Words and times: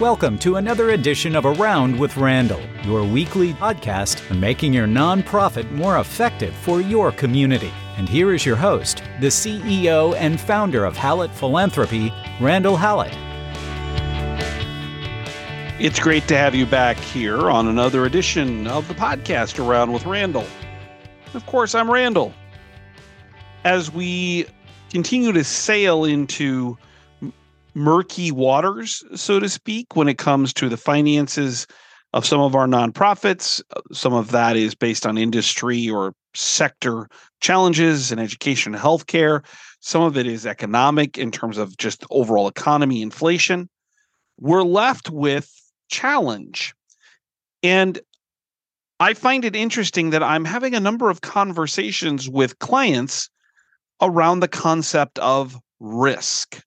Welcome 0.00 0.38
to 0.38 0.56
another 0.56 0.92
edition 0.92 1.36
of 1.36 1.44
Around 1.44 1.98
with 1.98 2.16
Randall, 2.16 2.62
your 2.84 3.04
weekly 3.04 3.52
podcast 3.52 4.30
on 4.30 4.40
making 4.40 4.72
your 4.72 4.86
nonprofit 4.86 5.70
more 5.72 5.98
effective 5.98 6.54
for 6.54 6.80
your 6.80 7.12
community. 7.12 7.70
And 7.98 8.08
here 8.08 8.32
is 8.32 8.46
your 8.46 8.56
host, 8.56 9.02
the 9.20 9.26
CEO 9.26 10.16
and 10.16 10.40
founder 10.40 10.86
of 10.86 10.96
Hallett 10.96 11.30
Philanthropy, 11.32 12.10
Randall 12.40 12.78
Hallett. 12.78 13.12
It's 15.78 15.98
great 15.98 16.26
to 16.28 16.36
have 16.38 16.54
you 16.54 16.64
back 16.64 16.96
here 16.96 17.50
on 17.50 17.68
another 17.68 18.06
edition 18.06 18.66
of 18.68 18.88
the 18.88 18.94
podcast 18.94 19.62
Around 19.62 19.92
with 19.92 20.06
Randall. 20.06 20.46
Of 21.34 21.44
course, 21.44 21.74
I'm 21.74 21.90
Randall. 21.90 22.32
As 23.64 23.92
we 23.92 24.46
continue 24.90 25.32
to 25.32 25.44
sail 25.44 26.04
into 26.04 26.78
murky 27.74 28.30
waters, 28.30 29.02
so 29.14 29.40
to 29.40 29.48
speak, 29.48 29.96
when 29.96 30.08
it 30.08 30.18
comes 30.18 30.52
to 30.54 30.68
the 30.68 30.76
finances 30.76 31.66
of 32.12 32.26
some 32.26 32.40
of 32.40 32.54
our 32.54 32.66
nonprofits. 32.66 33.62
Some 33.92 34.12
of 34.12 34.30
that 34.32 34.56
is 34.56 34.74
based 34.74 35.06
on 35.06 35.16
industry 35.16 35.88
or 35.88 36.14
sector 36.34 37.08
challenges 37.40 38.12
in 38.12 38.18
education 38.18 38.74
and 38.74 38.82
healthcare. 38.82 39.44
Some 39.80 40.02
of 40.02 40.16
it 40.16 40.26
is 40.26 40.46
economic 40.46 41.18
in 41.18 41.30
terms 41.30 41.58
of 41.58 41.76
just 41.76 42.04
overall 42.10 42.48
economy, 42.48 43.02
inflation. 43.02 43.68
We're 44.38 44.62
left 44.62 45.10
with 45.10 45.50
challenge. 45.88 46.74
And 47.62 48.00
I 48.98 49.14
find 49.14 49.44
it 49.44 49.56
interesting 49.56 50.10
that 50.10 50.22
I'm 50.22 50.44
having 50.44 50.74
a 50.74 50.80
number 50.80 51.10
of 51.10 51.20
conversations 51.20 52.28
with 52.28 52.58
clients 52.58 53.30
around 54.02 54.40
the 54.40 54.48
concept 54.48 55.18
of 55.20 55.58
risk 55.78 56.62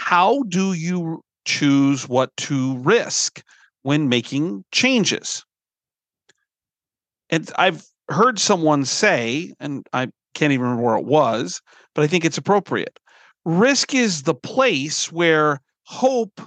how 0.00 0.42
do 0.48 0.72
you 0.72 1.20
choose 1.44 2.08
what 2.08 2.34
to 2.38 2.78
risk 2.78 3.42
when 3.82 4.08
making 4.08 4.64
changes? 4.72 5.44
And 7.28 7.52
I've 7.56 7.84
heard 8.08 8.38
someone 8.38 8.86
say, 8.86 9.52
and 9.60 9.86
I 9.92 10.08
can't 10.34 10.54
even 10.54 10.62
remember 10.62 10.84
where 10.84 10.96
it 10.96 11.04
was, 11.04 11.60
but 11.94 12.02
I 12.02 12.06
think 12.06 12.24
it's 12.24 12.38
appropriate. 12.38 12.98
Risk 13.44 13.94
is 13.94 14.22
the 14.22 14.34
place 14.34 15.12
where 15.12 15.60
hope 15.84 16.40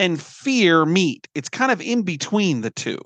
and 0.00 0.20
fear 0.20 0.84
meet. 0.84 1.28
It's 1.36 1.48
kind 1.48 1.70
of 1.70 1.80
in 1.80 2.02
between 2.02 2.62
the 2.62 2.72
two. 2.72 2.98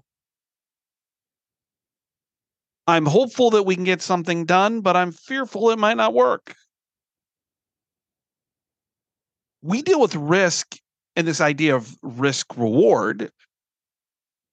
I'm 2.86 3.04
hopeful 3.04 3.50
that 3.50 3.64
we 3.64 3.74
can 3.74 3.84
get 3.84 4.00
something 4.00 4.46
done, 4.46 4.80
but 4.80 4.96
I'm 4.96 5.12
fearful 5.12 5.70
it 5.70 5.78
might 5.78 5.98
not 5.98 6.14
work 6.14 6.54
we 9.66 9.82
deal 9.82 10.00
with 10.00 10.14
risk 10.14 10.76
and 11.16 11.26
this 11.26 11.40
idea 11.40 11.74
of 11.74 11.96
risk 12.02 12.56
reward, 12.56 13.30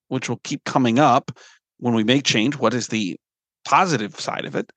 which 0.08 0.28
will 0.28 0.40
keep 0.42 0.64
coming 0.64 0.98
up 0.98 1.30
when 1.78 1.94
we 1.94 2.02
make 2.02 2.24
change. 2.24 2.56
What 2.56 2.74
is 2.74 2.88
the 2.88 3.16
positive 3.64 4.18
side 4.18 4.44
of 4.44 4.56
it? 4.56 4.72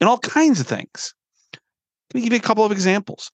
And 0.00 0.08
all 0.08 0.18
kinds 0.18 0.60
of 0.60 0.66
things. 0.66 1.14
Let 1.54 2.14
me 2.14 2.20
give 2.22 2.32
you 2.32 2.38
a 2.38 2.42
couple 2.42 2.64
of 2.64 2.72
examples. 2.72 3.30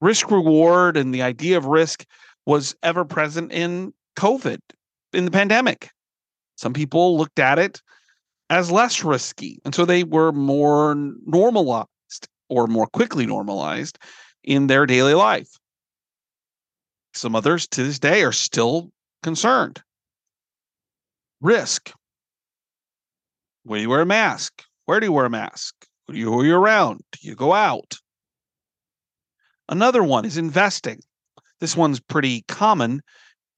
Risk 0.00 0.30
reward 0.30 0.96
and 0.96 1.14
the 1.14 1.22
idea 1.22 1.56
of 1.56 1.66
risk 1.66 2.04
was 2.44 2.76
ever 2.82 3.04
present 3.04 3.52
in 3.52 3.92
COVID, 4.16 4.58
in 5.12 5.24
the 5.24 5.30
pandemic. 5.30 5.90
Some 6.56 6.72
people 6.72 7.18
looked 7.18 7.38
at 7.38 7.58
it 7.58 7.82
as 8.48 8.70
less 8.70 9.02
risky. 9.02 9.60
And 9.64 9.74
so 9.74 9.84
they 9.84 10.04
were 10.04 10.32
more 10.32 10.94
normalized 11.26 11.88
or 12.48 12.66
more 12.68 12.86
quickly 12.86 13.26
normalized 13.26 13.98
in 14.44 14.68
their 14.68 14.86
daily 14.86 15.14
life. 15.14 15.48
Some 17.16 17.34
others 17.34 17.66
to 17.68 17.82
this 17.82 17.98
day 17.98 18.22
are 18.24 18.32
still 18.32 18.90
concerned. 19.22 19.82
Risk. 21.40 21.92
When 23.64 23.80
you 23.80 23.88
wear 23.88 24.02
a 24.02 24.06
mask? 24.06 24.62
Where 24.84 25.00
do 25.00 25.06
you 25.06 25.12
wear 25.12 25.24
a 25.24 25.30
mask? 25.30 25.74
Who 26.06 26.12
are 26.12 26.16
you, 26.16 26.32
who 26.32 26.40
are 26.40 26.44
you 26.44 26.56
around? 26.56 27.00
Do 27.12 27.18
you 27.22 27.34
go 27.34 27.52
out? 27.52 27.96
Another 29.68 30.04
one 30.04 30.24
is 30.24 30.36
investing. 30.36 31.00
This 31.58 31.76
one's 31.76 32.00
pretty 32.00 32.44
common 32.48 33.00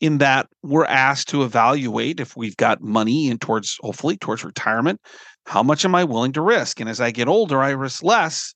in 0.01 0.19
that 0.19 0.47
we're 0.63 0.87
asked 0.87 1.29
to 1.31 1.43
evaluate 1.43 2.21
if 2.21 2.37
we've 2.37 2.57
got 2.57 2.81
money 2.81 3.29
in 3.29 3.39
towards 3.39 3.77
hopefully 3.81 4.17
towards 4.17 4.45
retirement 4.45 5.01
how 5.47 5.61
much 5.61 5.85
am 5.85 5.93
i 5.93 6.05
willing 6.05 6.33
to 6.33 6.41
risk 6.41 6.79
and 6.79 6.89
as 6.89 7.01
i 7.01 7.11
get 7.11 7.27
older 7.27 7.61
i 7.61 7.71
risk 7.71 8.05
less 8.05 8.55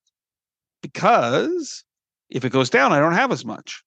because 0.82 1.82
if 2.30 2.44
it 2.44 2.52
goes 2.52 2.70
down 2.70 2.92
i 2.92 3.00
don't 3.00 3.14
have 3.14 3.32
as 3.32 3.44
much 3.44 3.82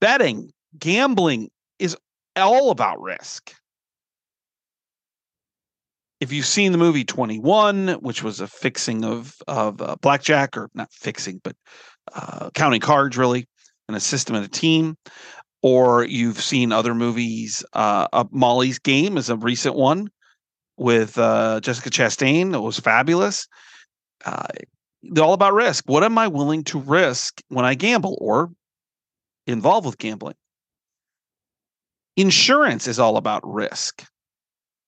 betting, 0.00 0.50
gambling 0.78 1.50
is 1.78 1.96
all 2.36 2.70
about 2.70 3.00
risk. 3.00 3.54
If 6.20 6.32
you've 6.32 6.46
seen 6.46 6.72
the 6.72 6.78
movie 6.78 7.04
21, 7.04 7.88
which 8.00 8.22
was 8.22 8.40
a 8.40 8.46
fixing 8.46 9.04
of 9.04 9.34
of 9.48 9.80
uh, 9.80 9.96
blackjack 10.02 10.56
or 10.56 10.68
not 10.74 10.92
fixing, 10.92 11.40
but 11.42 11.56
uh, 12.14 12.50
counting 12.50 12.80
cards 12.80 13.16
really, 13.16 13.46
and 13.88 13.96
a 13.96 14.00
system 14.00 14.36
and 14.36 14.44
a 14.44 14.48
team, 14.48 14.96
or 15.62 16.04
you've 16.04 16.40
seen 16.40 16.72
other 16.72 16.94
movies, 16.94 17.64
uh, 17.72 18.24
Molly's 18.30 18.78
Game 18.78 19.16
is 19.16 19.30
a 19.30 19.36
recent 19.36 19.76
one 19.76 20.08
with 20.76 21.18
uh, 21.18 21.60
Jessica 21.60 21.90
Chastain. 21.90 22.54
It 22.54 22.60
was 22.60 22.78
fabulous. 22.78 23.46
Uh, 24.24 24.46
all 25.18 25.32
about 25.32 25.54
risk. 25.54 25.84
What 25.86 26.04
am 26.04 26.18
I 26.18 26.28
willing 26.28 26.64
to 26.64 26.78
risk 26.78 27.40
when 27.48 27.64
I 27.64 27.74
gamble 27.74 28.18
or 28.20 28.50
involved 29.46 29.86
with 29.86 29.98
gambling. 29.98 30.36
Insurance 32.16 32.86
is 32.86 32.98
all 32.98 33.16
about 33.16 33.42
risk. 33.44 34.04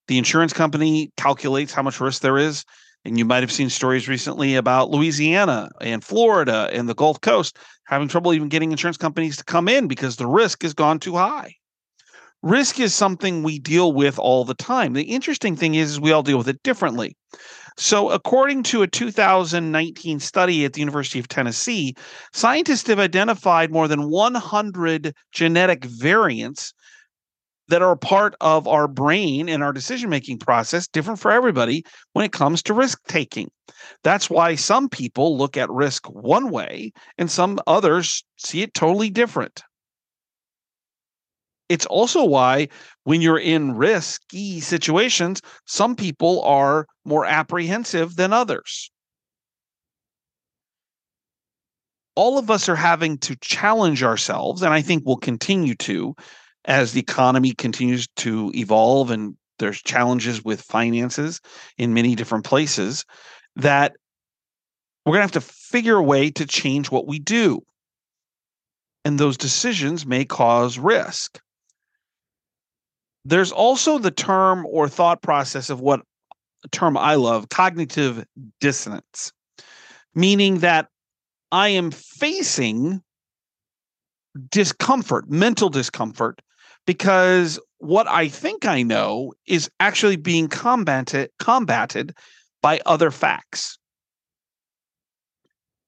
The 0.09 0.19
insurance 0.19 0.53
company 0.53 1.11
calculates 1.17 1.73
how 1.73 1.83
much 1.83 2.01
risk 2.01 2.23
there 2.23 2.39
is. 2.39 2.65
And 3.05 3.19
you 3.19 3.25
might 3.25 3.43
have 3.43 3.51
seen 3.51 3.69
stories 3.69 4.09
recently 4.09 4.55
about 4.55 4.91
Louisiana 4.91 5.71
and 5.81 6.05
Florida 6.05 6.71
and 6.73 6.89
the 6.89 6.95
Gulf 6.95 7.21
Coast 7.21 7.57
having 7.87 8.07
trouble 8.07 8.33
even 8.33 8.49
getting 8.49 8.71
insurance 8.71 8.97
companies 8.97 9.37
to 9.37 9.45
come 9.45 9.69
in 9.69 9.89
because 9.89 10.17
the 10.17 10.27
risk 10.27 10.63
has 10.63 10.73
gone 10.73 11.01
too 11.01 11.17
high. 11.17 11.57
Risk 12.43 12.81
is 12.81 12.95
something 12.95 13.43
we 13.43 13.59
deal 13.59 13.93
with 13.93 14.19
all 14.19 14.45
the 14.45 14.55
time. 14.55 14.93
The 14.93 15.03
interesting 15.03 15.57
thing 15.57 15.75
is, 15.75 15.93
is 15.93 16.01
we 16.01 16.13
all 16.13 16.23
deal 16.23 16.39
with 16.39 16.49
it 16.49 16.63
differently. 16.63 17.17
So, 17.77 18.11
according 18.11 18.65
to 18.65 18.83
a 18.83 18.87
2019 18.87 20.21
study 20.21 20.65
at 20.65 20.75
the 20.75 20.81
University 20.81 21.19
of 21.19 21.29
Tennessee, 21.29 21.95
scientists 22.33 22.89
have 22.89 22.99
identified 22.99 23.71
more 23.71 23.89
than 23.89 24.11
100 24.11 25.15
genetic 25.33 25.85
variants 25.85 26.75
that 27.69 27.83
are 27.83 27.93
a 27.93 27.97
part 27.97 28.35
of 28.41 28.69
our 28.69 28.87
brain 28.87 29.49
and 29.49 29.63
our 29.63 29.73
decision 29.73 30.11
making 30.11 30.39
process, 30.39 30.87
different 30.87 31.19
for 31.19 31.31
everybody 31.31 31.85
when 32.13 32.25
it 32.25 32.33
comes 32.33 32.63
to 32.63 32.75
risk 32.75 33.01
taking. 33.09 33.51
That's 34.05 34.29
why 34.29 34.57
some 34.57 34.89
people 34.89 35.39
look 35.39 35.57
at 35.57 35.71
risk 35.71 36.07
one 36.11 36.51
way 36.51 36.93
and 37.17 37.31
some 37.31 37.59
others 37.67 38.25
see 38.37 38.63
it 38.63 38.75
totally 38.75 39.09
different. 39.09 39.63
It's 41.73 41.87
also 41.87 42.23
why 42.23 42.69
when 43.05 43.23
you're 43.23 43.39
in 43.39 43.75
risky 43.75 44.61
situations, 44.61 45.41
some 45.65 45.97
people 45.97 46.43
are 46.43 46.87
more 47.07 47.25
apprehensive 47.25 48.17
than 48.17 48.31
others. 48.31 48.91
All 52.15 52.37
of 52.37 52.51
us 52.51 52.69
are 52.69 52.77
having 52.77 53.17
to 53.21 53.37
challenge 53.37 54.03
ourselves, 54.03 54.61
and 54.61 54.75
I 54.75 54.83
think 54.83 55.05
we'll 55.07 55.17
continue 55.17 55.75
to 55.77 56.15
as 56.67 56.93
the 56.93 57.01
economy 57.01 57.53
continues 57.53 58.07
to 58.17 58.53
evolve 58.55 59.11
and 59.11 59.35
there's 59.59 59.81
challenges 59.81 60.45
with 60.45 60.61
finances 60.61 61.41
in 61.79 61.95
many 61.95 62.15
different 62.15 62.45
places 62.45 63.07
that 63.57 63.97
we're 65.07 65.13
going 65.13 65.27
to 65.27 65.35
have 65.35 65.43
to 65.43 65.53
figure 65.53 65.97
a 65.97 66.03
way 66.03 66.31
to 66.33 66.45
change 66.45 66.91
what 66.91 67.07
we 67.07 67.19
do. 67.19 67.63
And 69.07 69.19
those 69.19 69.39
decisions 69.39 70.05
may 70.05 70.27
cause 70.27 70.79
risk. 70.79 71.41
There's 73.25 73.53
also 73.53 73.99
the 73.99 74.11
term 74.11 74.67
or 74.67 74.89
thought 74.89 75.23
process 75.23 75.71
of 75.71 75.81
what 75.81 76.03
term 76.71 76.97
I 76.97 77.15
love 77.15 77.49
cognitive 77.49 78.25
dissonance, 78.61 79.33
meaning 80.15 80.59
that 80.59 80.89
I 81.51 81.69
am 81.69 81.91
facing 81.91 83.03
discomfort, 84.51 85.31
mental 85.31 85.69
discomfort, 85.69 86.41
because 86.87 87.61
what 87.79 88.09
I 88.09 88.29
think 88.29 88.65
I 88.65 88.83
know 88.83 89.35
is 89.47 89.71
actually 89.79 90.17
being 90.17 90.49
combated 90.49 91.31
combated 91.39 92.15
by 92.63 92.81
other 92.87 93.11
facts. 93.11 93.79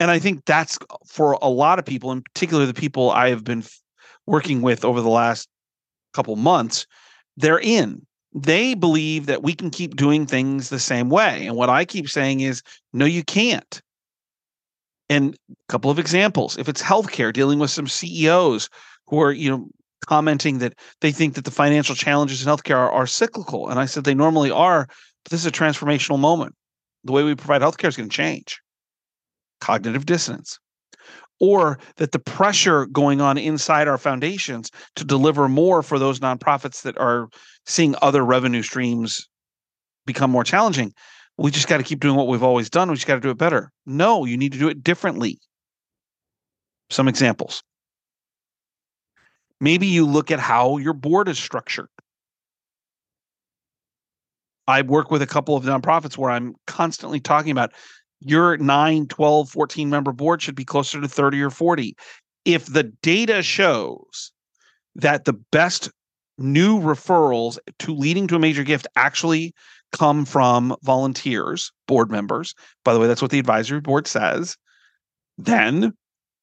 And 0.01 0.11
I 0.11 0.19
think 0.19 0.45
that's 0.45 0.79
for 1.07 1.39
a 1.41 1.49
lot 1.49 1.79
of 1.79 1.85
people, 1.85 2.13
in 2.13 2.23
particular 2.23 2.67
the 2.67 2.75
people 2.75 3.11
I 3.11 3.31
have 3.31 3.45
been 3.45 3.65
working 4.27 4.61
with 4.61 4.85
over 4.85 5.01
the 5.01 5.09
last 5.09 5.49
couple 6.13 6.37
months, 6.37 6.87
they're 7.37 7.61
in. 7.61 8.07
They 8.33 8.75
believe 8.75 9.27
that 9.27 9.43
we 9.43 9.55
can 9.55 9.71
keep 9.71 9.97
doing 9.97 10.27
things 10.27 10.69
the 10.69 10.81
same 10.81 11.09
way. 11.09 11.47
And 11.47 11.57
what 11.57 11.71
I 11.71 11.85
keep 11.85 12.09
saying 12.09 12.41
is, 12.41 12.63
no, 12.93 13.05
you 13.05 13.23
can't. 13.23 13.81
And 15.09 15.37
a 15.51 15.55
couple 15.69 15.91
of 15.91 15.99
examples 15.99 16.57
if 16.59 16.69
it's 16.69 16.83
healthcare, 16.83 17.33
dealing 17.33 17.59
with 17.59 17.71
some 17.71 17.87
CEOs 17.87 18.69
who 19.07 19.21
are, 19.21 19.33
you 19.33 19.51
know, 19.51 19.69
commenting 20.07 20.59
that 20.59 20.75
they 21.01 21.13
think 21.13 21.35
that 21.35 21.45
the 21.45 21.51
financial 21.51 21.95
challenges 21.95 22.43
in 22.43 22.49
healthcare 22.49 22.77
are, 22.77 22.91
are 22.91 23.07
cyclical. 23.07 23.69
And 23.69 23.79
I 23.79 23.87
said 23.87 24.05
they 24.05 24.15
normally 24.15 24.51
are, 24.51 24.87
but 24.87 25.31
this 25.31 25.41
is 25.41 25.47
a 25.47 25.53
transformational 25.53 26.19
moment. 26.19 26.55
The 27.05 27.13
way 27.13 27.23
we 27.23 27.35
provide 27.35 27.63
healthcare 27.63 27.89
is 27.89 27.97
going 27.97 28.09
to 28.09 28.17
change. 28.17 28.61
Cognitive 29.61 30.07
dissonance. 30.07 30.59
Or 31.47 31.79
that 31.97 32.13
the 32.13 32.19
pressure 32.19 32.87
going 32.87 33.21
on 33.21 33.37
inside 33.37 33.87
our 33.87 33.99
foundations 33.99 34.71
to 34.97 35.05
deliver 35.05 35.47
more 35.47 35.83
for 35.83 35.99
those 35.99 36.21
nonprofits 36.21 36.81
that 36.83 36.97
are 36.97 37.29
seeing 37.67 37.95
other 38.01 38.25
revenue 38.25 38.63
streams 38.63 39.29
become 40.07 40.31
more 40.31 40.43
challenging. 40.45 40.95
We 41.37 41.51
just 41.51 41.69
got 41.69 41.77
to 41.77 41.83
keep 41.83 42.01
doing 42.01 42.17
what 42.17 42.29
we've 42.29 42.43
always 42.43 42.71
done. 42.71 42.89
We 42.89 42.95
just 42.95 43.07
got 43.07 43.17
to 43.17 43.21
do 43.21 43.29
it 43.29 43.37
better. 43.37 43.71
No, 43.85 44.25
you 44.25 44.39
need 44.39 44.53
to 44.53 44.59
do 44.59 44.69
it 44.69 44.83
differently. 44.83 45.39
Some 46.89 47.09
examples. 47.09 47.63
Maybe 49.61 49.87
you 49.87 50.07
look 50.07 50.31
at 50.31 50.41
how 50.41 50.79
your 50.79 50.95
board 50.95 51.29
is 51.29 51.39
structured. 51.39 51.89
I 54.67 54.81
work 54.81 55.11
with 55.11 55.21
a 55.21 55.27
couple 55.27 55.57
of 55.57 55.65
nonprofits 55.65 56.17
where 56.17 56.31
I'm 56.31 56.55
constantly 56.67 57.21
talking 57.21 57.51
about 57.51 57.73
your 58.25 58.57
9, 58.57 59.07
12, 59.07 59.51
14 59.51 59.91
member 59.91 60.13
board 60.13 60.43
should 60.43 60.55
be 60.55 60.65
closer 60.65 61.01
to 61.01 61.09
30 61.09 61.43
or 61.43 61.51
40. 61.51 61.97
If 62.45 62.67
the 62.67 62.85
data 63.03 63.43
shows 63.43 64.33
that 64.97 65.25
the 65.25 65.33
best 65.33 65.91
new 66.39 66.81
referrals 66.81 67.59
to 67.81 67.95
leading 67.95 68.27
to 68.29 68.37
a 68.37 68.41
major 68.41 68.65
gift 68.65 68.87
actually 68.97 69.55
come 69.93 70.25
from 70.25 70.75
volunteers, 70.83 71.71
board 71.87 72.11
members. 72.11 72.55
By 72.85 72.93
the 72.93 73.01
way, 73.01 73.07
that's 73.07 73.23
what 73.23 73.31
the 73.31 73.39
advisory 73.39 73.81
board 73.81 74.07
says. 74.07 74.57
Then 75.39 75.93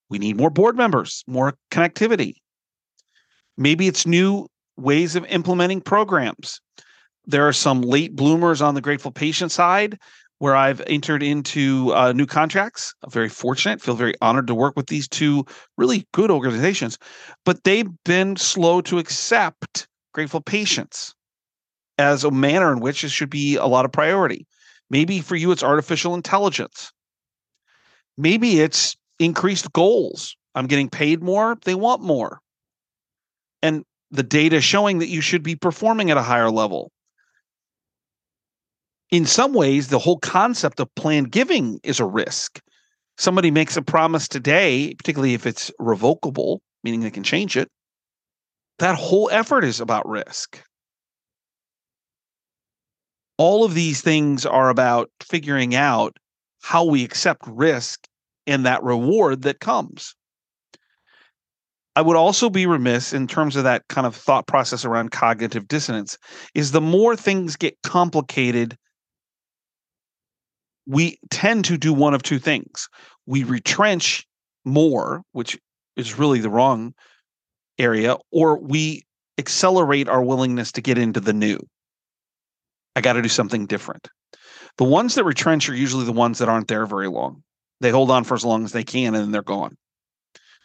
we 0.09 0.19
need 0.19 0.37
more 0.37 0.49
board 0.49 0.77
members, 0.77 1.23
more 1.27 1.55
connectivity. 1.69 2.35
Maybe 3.57 3.87
it's 3.87 4.05
new 4.05 4.47
ways 4.77 5.15
of 5.15 5.25
implementing 5.25 5.81
programs. 5.81 6.61
There 7.25 7.47
are 7.47 7.53
some 7.53 7.81
late 7.81 8.15
bloomers 8.15 8.61
on 8.61 8.73
the 8.73 8.81
grateful 8.81 9.11
patient 9.11 9.51
side 9.51 9.99
where 10.41 10.55
I've 10.55 10.81
entered 10.87 11.21
into 11.21 11.93
uh, 11.93 12.13
new 12.13 12.25
contracts. 12.25 12.95
I'm 13.03 13.11
very 13.11 13.29
fortunate, 13.29 13.79
feel 13.79 13.93
very 13.93 14.15
honored 14.21 14.47
to 14.47 14.55
work 14.55 14.75
with 14.75 14.87
these 14.87 15.07
two 15.07 15.45
really 15.77 16.07
good 16.13 16.31
organizations, 16.31 16.97
but 17.45 17.63
they've 17.63 17.91
been 18.05 18.35
slow 18.37 18.81
to 18.81 18.97
accept 18.97 19.87
grateful 20.15 20.41
patients 20.41 21.13
as 21.99 22.23
a 22.23 22.31
manner 22.31 22.73
in 22.73 22.79
which 22.79 23.03
it 23.03 23.09
should 23.09 23.29
be 23.29 23.55
a 23.55 23.67
lot 23.67 23.85
of 23.85 23.91
priority. 23.91 24.47
Maybe 24.89 25.21
for 25.21 25.35
you, 25.35 25.51
it's 25.51 25.61
artificial 25.61 26.15
intelligence. 26.15 26.91
Maybe 28.17 28.61
it's 28.61 28.97
increased 29.19 29.71
goals. 29.73 30.35
I'm 30.55 30.65
getting 30.65 30.89
paid 30.89 31.21
more, 31.21 31.55
they 31.65 31.75
want 31.75 32.01
more. 32.01 32.39
And 33.61 33.85
the 34.09 34.23
data 34.23 34.59
showing 34.59 34.97
that 34.97 35.09
you 35.09 35.21
should 35.21 35.43
be 35.43 35.55
performing 35.55 36.09
at 36.09 36.17
a 36.17 36.23
higher 36.23 36.49
level 36.49 36.91
in 39.11 39.25
some 39.25 39.53
ways, 39.53 39.89
the 39.89 39.99
whole 39.99 40.19
concept 40.19 40.79
of 40.79 40.93
planned 40.95 41.31
giving 41.31 41.79
is 41.83 41.99
a 41.99 42.05
risk. 42.05 42.61
Somebody 43.17 43.51
makes 43.51 43.75
a 43.75 43.81
promise 43.81 44.27
today, 44.27 44.93
particularly 44.95 45.33
if 45.33 45.45
it's 45.45 45.69
revocable, 45.77 46.61
meaning 46.83 47.01
they 47.01 47.11
can 47.11 47.23
change 47.23 47.57
it. 47.57 47.69
That 48.79 48.95
whole 48.95 49.29
effort 49.31 49.63
is 49.63 49.81
about 49.81 50.07
risk. 50.07 50.63
All 53.37 53.65
of 53.65 53.73
these 53.73 54.01
things 54.01 54.45
are 54.45 54.69
about 54.69 55.11
figuring 55.21 55.75
out 55.75 56.15
how 56.63 56.85
we 56.85 57.03
accept 57.03 57.41
risk 57.47 58.07
and 58.47 58.65
that 58.65 58.81
reward 58.81 59.41
that 59.43 59.59
comes. 59.59 60.15
I 61.95 62.01
would 62.01 62.15
also 62.15 62.49
be 62.49 62.65
remiss 62.65 63.11
in 63.11 63.27
terms 63.27 63.57
of 63.57 63.65
that 63.65 63.83
kind 63.89 64.07
of 64.07 64.15
thought 64.15 64.47
process 64.47 64.85
around 64.85 65.11
cognitive 65.11 65.67
dissonance 65.67 66.17
is 66.55 66.71
the 66.71 66.79
more 66.81 67.15
things 67.17 67.57
get 67.57 67.77
complicated 67.83 68.77
we 70.91 71.17
tend 71.29 71.63
to 71.63 71.77
do 71.77 71.93
one 71.93 72.13
of 72.13 72.21
two 72.21 72.37
things. 72.37 72.89
We 73.25 73.45
retrench 73.45 74.27
more, 74.65 75.23
which 75.31 75.57
is 75.95 76.19
really 76.19 76.41
the 76.41 76.49
wrong 76.49 76.93
area, 77.79 78.17
or 78.29 78.59
we 78.59 79.03
accelerate 79.37 80.09
our 80.09 80.21
willingness 80.21 80.73
to 80.73 80.81
get 80.81 80.97
into 80.97 81.21
the 81.21 81.31
new. 81.31 81.59
I 82.97 82.99
got 82.99 83.13
to 83.13 83.21
do 83.21 83.29
something 83.29 83.67
different. 83.67 84.09
The 84.77 84.83
ones 84.83 85.15
that 85.15 85.23
retrench 85.23 85.69
are 85.69 85.75
usually 85.75 86.03
the 86.03 86.11
ones 86.11 86.39
that 86.39 86.49
aren't 86.49 86.67
there 86.67 86.85
very 86.85 87.07
long. 87.07 87.41
They 87.79 87.89
hold 87.89 88.11
on 88.11 88.25
for 88.25 88.33
as 88.33 88.43
long 88.43 88.65
as 88.65 88.73
they 88.73 88.83
can 88.83 89.15
and 89.15 89.23
then 89.23 89.31
they're 89.31 89.43
gone. 89.43 89.77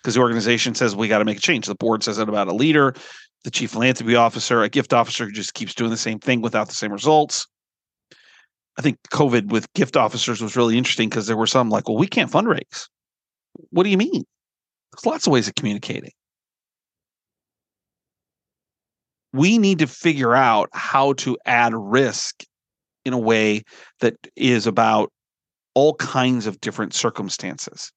Because 0.03 0.15
the 0.15 0.21
organization 0.21 0.75
says 0.75 0.97
we 0.97 1.07
got 1.07 1.19
to 1.19 1.25
make 1.25 1.39
a 1.39 1.41
change. 1.41 1.67
The 1.67 1.77
board 1.77 2.03
says 2.03 2.19
it 2.19 2.29
about 2.29 2.49
a 2.49 2.53
leader, 2.53 2.95
the 3.45 3.51
chief 3.53 3.71
philanthropy 3.71 4.17
officer, 4.17 4.65
a 4.65 4.69
gift 4.69 4.93
officer 4.93 5.27
who 5.27 5.33
just 5.33 5.55
keeps 5.55 5.73
doing 5.73 5.91
the 5.91 5.97
same 5.97 6.19
thing 6.19 6.41
without 6.43 6.67
the 6.67 6.75
same 6.75 6.93
results. 6.93 7.47
I 8.79 8.83
think 8.83 8.99
COVID 9.11 9.51
with 9.51 9.73
gift 9.73 9.97
officers 9.97 10.41
was 10.41 10.57
really 10.57 10.77
interesting 10.77 11.09
because 11.09 11.27
there 11.27 11.37
were 11.37 11.47
some 11.47 11.71
like, 11.71 11.89
well, 11.89 11.99
we 11.99 12.07
can't 12.07 12.31
fundraise. 12.31 12.89
What 13.71 13.85
do 13.85 13.91
you 13.91 13.97
mean? 13.97 14.25
There's 14.93 15.07
lots 15.07 15.27
of 15.27 15.33
ways 15.33 15.49
of 15.49 15.55
communicating. 15.55 16.13
We 19.33 19.59
need 19.59 19.79
to 19.81 19.87
figure 19.87 20.35
out 20.35 20.69
how 20.73 21.15
to 21.15 21.37
add 21.47 21.75
risk 21.75 22.43
in 23.05 23.13
a 23.13 23.19
way 23.19 23.63
that 24.01 24.15
is 24.35 24.67
about 24.67 25.11
all 25.75 25.95
kinds 25.95 26.47
of 26.47 26.61
different 26.61 26.95
circumstances. 26.95 27.93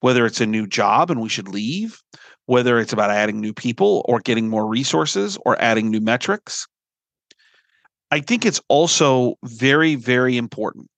Whether 0.00 0.26
it's 0.26 0.40
a 0.40 0.46
new 0.46 0.66
job 0.66 1.10
and 1.10 1.20
we 1.20 1.28
should 1.28 1.48
leave, 1.48 2.00
whether 2.46 2.78
it's 2.78 2.92
about 2.92 3.10
adding 3.10 3.40
new 3.40 3.52
people 3.52 4.04
or 4.08 4.20
getting 4.20 4.48
more 4.48 4.66
resources 4.66 5.38
or 5.44 5.60
adding 5.60 5.90
new 5.90 6.00
metrics, 6.00 6.66
I 8.10 8.20
think 8.20 8.46
it's 8.46 8.60
also 8.68 9.34
very, 9.44 9.94
very 9.94 10.36
important 10.36 10.88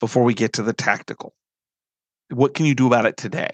before 0.00 0.24
we 0.24 0.34
get 0.34 0.52
to 0.54 0.62
the 0.62 0.72
tactical. 0.72 1.34
What 2.30 2.54
can 2.54 2.66
you 2.66 2.74
do 2.74 2.86
about 2.86 3.06
it 3.06 3.16
today? 3.16 3.52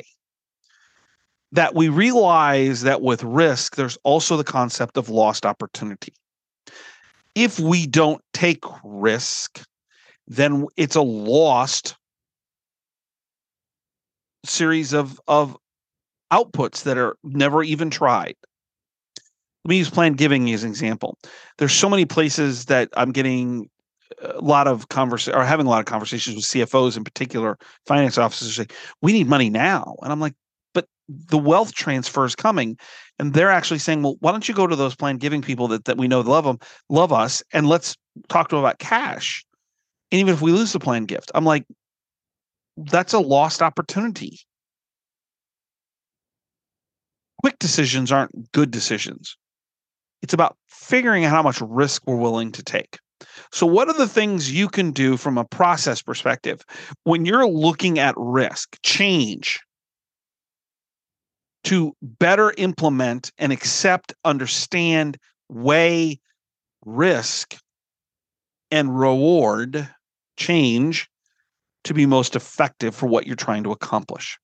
That 1.53 1.75
we 1.75 1.89
realize 1.89 2.83
that 2.83 3.03
with 3.03 3.23
risk, 3.23 3.77
there's 3.77 3.99
also 4.03 4.37
the 4.37 4.45
concept 4.45 4.97
of 4.97 5.11
lost 5.11 5.47
opportunity. 5.47 6.15
If 7.35 7.61
we 7.61 7.87
don't 7.87 8.23
take 8.33 8.65
risk, 8.83 9.63
then 10.27 10.67
it's 10.77 10.97
a 10.97 11.03
lost 11.03 11.97
series 14.45 14.93
of, 14.93 15.21
of 15.29 15.57
outputs 16.33 16.83
that 16.85 16.99
are 16.99 17.17
never 17.23 17.63
even 17.63 17.91
tried 17.91 18.35
let 19.65 19.71
me 19.71 19.79
use 19.79 19.91
planned 19.91 20.19
giving 20.19 20.51
as 20.53 20.65
an 20.65 20.71
example. 20.71 21.19
There's 21.59 21.73
so 21.73 21.89
many 21.89 22.05
places 22.05 22.67
that 22.67 22.89
I'm 22.97 23.13
getting 23.13 23.71
a 24.21 24.41
lot 24.41 24.67
of 24.67 24.89
conversation 24.89 25.39
or 25.39 25.45
having 25.45 25.67
a 25.67 25.71
lot 25.71 25.81
of 25.81 25.87
conversations 25.87 26.37
with 26.37 26.45
CFOs 26.45 26.97
in 26.97 27.05
particular, 27.05 27.59
finance 27.87 28.19
officers 28.19 28.57
say, 28.57 28.67
we 29.01 29.13
need 29.13 29.29
money 29.29 29.51
now. 29.51 29.97
And 30.03 30.13
I'm 30.13 30.21
like, 30.21 30.35
but 30.75 30.87
the 31.09 31.39
wealth 31.39 31.75
transfer 31.75 32.25
is 32.25 32.35
coming. 32.35 32.77
And 33.19 33.35
they're 33.35 33.51
actually 33.51 33.79
saying, 33.79 34.03
well, 34.03 34.17
why 34.21 34.33
don't 34.33 34.49
you 34.49 34.55
go 34.55 34.67
to 34.67 34.77
those 34.77 34.97
planned 34.97 35.21
giving 35.21 35.43
people 35.43 35.69
that, 35.69 35.85
that 35.85 35.97
we 35.97 36.09
know 36.09 36.21
love 36.21 36.45
them, 36.45 36.59
love 36.89 37.13
us, 37.13 37.43
and 37.53 37.69
let's 37.69 37.97
talk 38.29 38.49
to 38.49 38.57
them 38.57 38.65
about 38.65 38.79
cash. 38.79 39.45
And 40.11 40.21
even 40.21 40.35
if 40.35 40.43
we 40.43 40.53
lose 40.53 40.73
the 40.73 40.81
planned 40.81 41.09
gift, 41.09 41.31
I'm 41.35 41.45
like, 41.45 41.65
that's 42.77 43.13
a 43.13 43.21
lost 43.21 43.63
opportunity. 43.63 44.41
Quick 47.41 47.59
decisions 47.59 48.13
aren't 48.13 48.53
good 48.53 48.71
decisions. 48.71 49.37
It's 50.23 50.33
about 50.33 50.57
figuring 50.69 51.25
out 51.25 51.31
how 51.31 51.43
much 51.43 51.61
risk 51.61 52.03
we're 52.07 52.17
willing 52.17 52.53
to 52.53 52.63
take. 52.63 52.99
So, 53.53 53.67
what 53.67 53.89
are 53.89 53.95
the 53.95 54.09
things 54.09 54.53
you 54.53 54.69
can 54.69 54.93
do 54.93 55.17
from 55.17 55.39
a 55.39 55.45
process 55.45 56.03
perspective 56.03 56.63
when 57.05 57.25
you're 57.25 57.47
looking 57.47 57.99
at 57.99 58.15
risk, 58.17 58.79
change, 58.83 59.61
to 61.65 61.95
better 62.03 62.53
implement 62.57 63.33
and 63.39 63.53
accept, 63.53 64.13
understand, 64.25 65.19
weigh 65.49 66.19
risk 66.85 67.57
and 68.71 68.99
reward 68.99 69.89
change 70.37 71.09
to 71.85 71.95
be 71.95 72.07
most 72.07 72.35
effective 72.35 72.95
for 72.95 73.07
what 73.07 73.27
you're 73.27 73.37
trying 73.37 73.65
to 73.65 73.73
accomplish? 73.73 74.39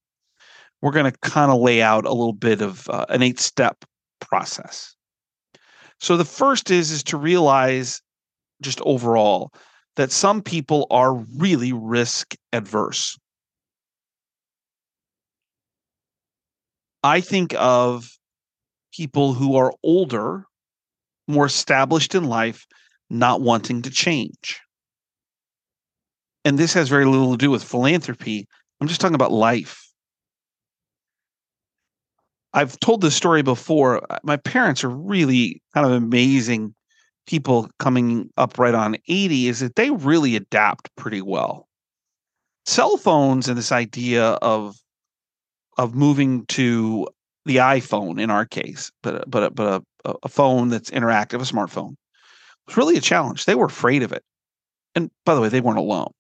We're 0.83 0.93
going 0.93 1.11
to 1.11 1.19
kind 1.19 1.51
of 1.51 1.61
lay 1.61 1.83
out 1.83 2.05
a 2.05 2.13
little 2.13 2.33
bit 2.33 2.63
of 2.63 2.89
uh, 2.89 3.07
an 3.09 3.23
eight 3.23 3.41
step 3.41 3.85
process. 4.21 4.95
So 6.01 6.17
the 6.17 6.25
first 6.25 6.71
is 6.71 6.91
is 6.91 7.03
to 7.05 7.17
realize 7.17 8.01
just 8.63 8.81
overall 8.83 9.53
that 9.97 10.13
some 10.13 10.43
people 10.43 10.87
are 10.91 11.15
really 11.15 11.73
risk 11.73 12.35
adverse. 12.53 13.19
I 17.03 17.21
think 17.21 17.55
of 17.57 18.09
people 18.93 19.35
who 19.35 19.57
are 19.57 19.73
older, 19.83 20.45
more 21.27 21.47
established 21.47 22.15
in 22.15 22.25
life, 22.25 22.67
not 23.11 23.41
wanting 23.41 23.83
to 23.83 23.91
change. 23.91 24.61
And 26.45 26.59
this 26.59 26.73
has 26.75 26.89
very 26.89 27.05
little 27.05 27.33
to 27.33 27.37
do 27.37 27.51
with 27.51 27.65
philanthropy. 27.65 28.47
I'm 28.81 28.89
just 28.89 29.01
talking 29.01 29.15
about 29.15 29.33
life. 29.33 29.88
I've 32.55 32.79
told 32.81 33.01
this 33.01 33.15
story 33.15 33.43
before. 33.43 34.01
Uh, 34.11 34.19
my 34.23 34.37
parents 34.37 34.83
are 34.85 34.91
really 34.91 35.63
kind 35.75 35.87
of 35.87 35.93
amazing 35.93 36.75
people 37.27 37.69
coming 37.79 38.31
up 38.39 38.59
right 38.59 38.75
on 38.75 38.97
80 39.07 39.49
is 39.49 39.61
that 39.61 39.77
they 39.77 39.91
really 39.91 40.35
adapt 40.35 40.95
pretty 40.97 41.21
well. 41.21 41.69
Cell 42.65 42.97
phones 42.97 43.49
and 43.49 43.57
this 43.57 43.73
idea 43.73 44.31
of 44.43 44.77
of 45.77 45.95
moving 45.95 46.45
to 46.47 47.07
the 47.45 47.57
iPhone 47.57 48.21
in 48.21 48.31
our 48.31 48.45
case, 48.45 48.91
but 49.03 49.31
but 49.31 49.55
but 49.55 49.83
a, 50.05 50.15
a 50.23 50.29
phone 50.29 50.69
that's 50.69 50.91
interactive, 50.91 51.41
a 51.41 51.53
smartphone, 51.53 51.95
was 52.67 52.77
really 52.77 52.97
a 52.97 53.01
challenge. 53.01 53.45
They 53.45 53.55
were 53.55 53.67
afraid 53.67 54.03
of 54.03 54.13
it, 54.13 54.23
and 54.95 55.11
by 55.25 55.35
the 55.35 55.41
way, 55.41 55.49
they 55.49 55.61
weren't 55.61 55.79
alone. 55.79 56.11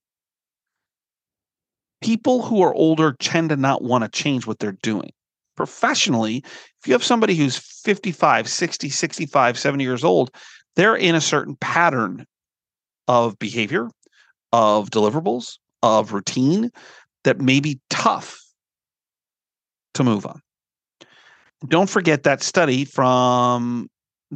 People 2.00 2.42
who 2.42 2.62
are 2.62 2.72
older 2.74 3.14
tend 3.18 3.50
to 3.50 3.56
not 3.56 3.82
want 3.82 4.04
to 4.04 4.10
change 4.10 4.46
what 4.46 4.58
they're 4.58 4.78
doing. 4.82 5.10
Professionally, 5.58 6.36
if 6.36 6.86
you 6.86 6.92
have 6.92 7.02
somebody 7.02 7.34
who's 7.34 7.56
55, 7.56 8.48
60, 8.48 8.90
65, 8.90 9.58
70 9.58 9.82
years 9.82 10.04
old, 10.04 10.30
they're 10.76 10.94
in 10.94 11.16
a 11.16 11.20
certain 11.20 11.56
pattern 11.56 12.24
of 13.08 13.36
behavior, 13.40 13.88
of 14.52 14.88
deliverables, 14.90 15.58
of 15.82 16.12
routine 16.12 16.70
that 17.24 17.40
may 17.40 17.58
be 17.58 17.80
tough 17.90 18.40
to 19.94 20.04
move 20.04 20.26
on. 20.26 20.40
Don't 21.66 21.90
forget 21.90 22.22
that 22.22 22.40
study 22.40 22.84
from 22.84 23.90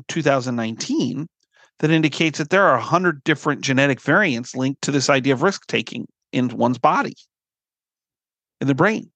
2019 0.09 1.29
that 1.79 1.91
indicates 1.93 2.39
that 2.39 2.51
there 2.51 2.65
are 2.65 2.79
100 2.79 3.23
different 3.23 3.61
genetic 3.61 4.01
variants 4.01 4.57
linked 4.57 4.83
to 4.83 4.91
this 4.91 5.09
idea 5.09 5.35
of 5.35 5.43
risk 5.43 5.69
taking 5.69 6.09
in 6.33 6.49
one's 6.49 6.79
body, 6.79 7.15
in 8.61 8.67
the 8.67 8.75
brain. 8.75 9.09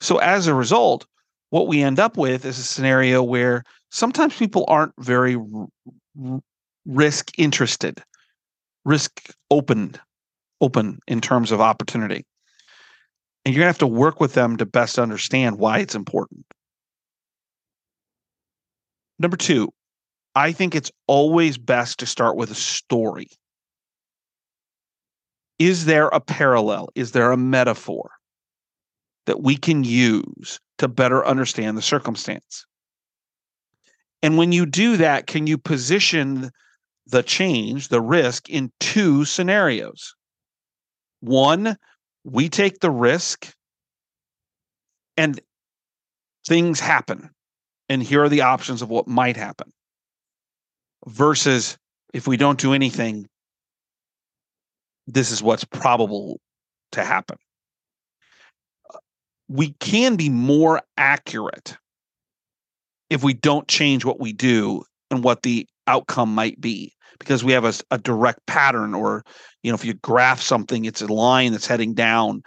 So, 0.00 0.18
as 0.18 0.46
a 0.46 0.54
result, 0.54 1.06
what 1.54 1.68
we 1.68 1.84
end 1.84 2.00
up 2.00 2.16
with 2.16 2.44
is 2.44 2.58
a 2.58 2.64
scenario 2.64 3.22
where 3.22 3.62
sometimes 3.92 4.36
people 4.36 4.64
aren't 4.66 4.92
very 4.98 5.36
risk 6.84 7.30
interested, 7.38 8.02
risk 8.84 9.30
open, 9.52 9.94
open 10.60 10.98
in 11.06 11.20
terms 11.20 11.52
of 11.52 11.60
opportunity. 11.60 12.26
And 13.44 13.54
you're 13.54 13.60
going 13.60 13.66
to 13.66 13.78
have 13.78 13.78
to 13.78 13.86
work 13.86 14.18
with 14.18 14.34
them 14.34 14.56
to 14.56 14.66
best 14.66 14.98
understand 14.98 15.60
why 15.60 15.78
it's 15.78 15.94
important. 15.94 16.44
Number 19.20 19.36
two, 19.36 19.72
I 20.34 20.50
think 20.50 20.74
it's 20.74 20.90
always 21.06 21.56
best 21.56 22.00
to 22.00 22.06
start 22.06 22.34
with 22.34 22.50
a 22.50 22.56
story. 22.56 23.28
Is 25.60 25.84
there 25.84 26.08
a 26.08 26.18
parallel? 26.18 26.88
Is 26.96 27.12
there 27.12 27.30
a 27.30 27.36
metaphor 27.36 28.10
that 29.26 29.40
we 29.40 29.56
can 29.56 29.84
use 29.84 30.58
to 30.78 30.88
better 30.88 31.24
understand 31.24 31.76
the 31.76 31.82
circumstance? 31.82 32.64
And 34.22 34.38
when 34.38 34.52
you 34.52 34.66
do 34.66 34.96
that, 34.96 35.26
can 35.26 35.46
you 35.46 35.58
position 35.58 36.50
the 37.06 37.22
change, 37.22 37.88
the 37.88 38.00
risk, 38.00 38.48
in 38.48 38.72
two 38.80 39.24
scenarios? 39.24 40.14
One, 41.20 41.76
we 42.24 42.48
take 42.48 42.80
the 42.80 42.90
risk 42.90 43.52
and 45.16 45.40
things 46.46 46.80
happen. 46.80 47.30
And 47.88 48.02
here 48.02 48.24
are 48.24 48.28
the 48.28 48.40
options 48.40 48.82
of 48.82 48.88
what 48.88 49.06
might 49.06 49.36
happen. 49.36 49.70
Versus 51.06 51.76
if 52.14 52.26
we 52.26 52.38
don't 52.38 52.58
do 52.58 52.72
anything, 52.72 53.28
this 55.06 55.30
is 55.30 55.42
what's 55.42 55.64
probable 55.64 56.40
to 56.92 57.04
happen. 57.04 57.36
We 59.48 59.74
can 59.80 60.16
be 60.16 60.28
more 60.28 60.80
accurate 60.96 61.76
if 63.10 63.22
we 63.22 63.34
don't 63.34 63.68
change 63.68 64.04
what 64.04 64.20
we 64.20 64.32
do 64.32 64.84
and 65.10 65.22
what 65.22 65.42
the 65.42 65.66
outcome 65.86 66.34
might 66.34 66.60
be 66.60 66.92
because 67.18 67.44
we 67.44 67.52
have 67.52 67.64
a, 67.64 67.74
a 67.90 67.98
direct 67.98 68.44
pattern 68.46 68.94
or 68.94 69.22
you 69.62 69.70
know 69.70 69.74
if 69.74 69.84
you 69.84 69.94
graph 69.94 70.40
something 70.40 70.84
it's 70.84 71.02
a 71.02 71.06
line 71.06 71.52
that's 71.52 71.66
heading 71.66 71.94
down 71.94 72.42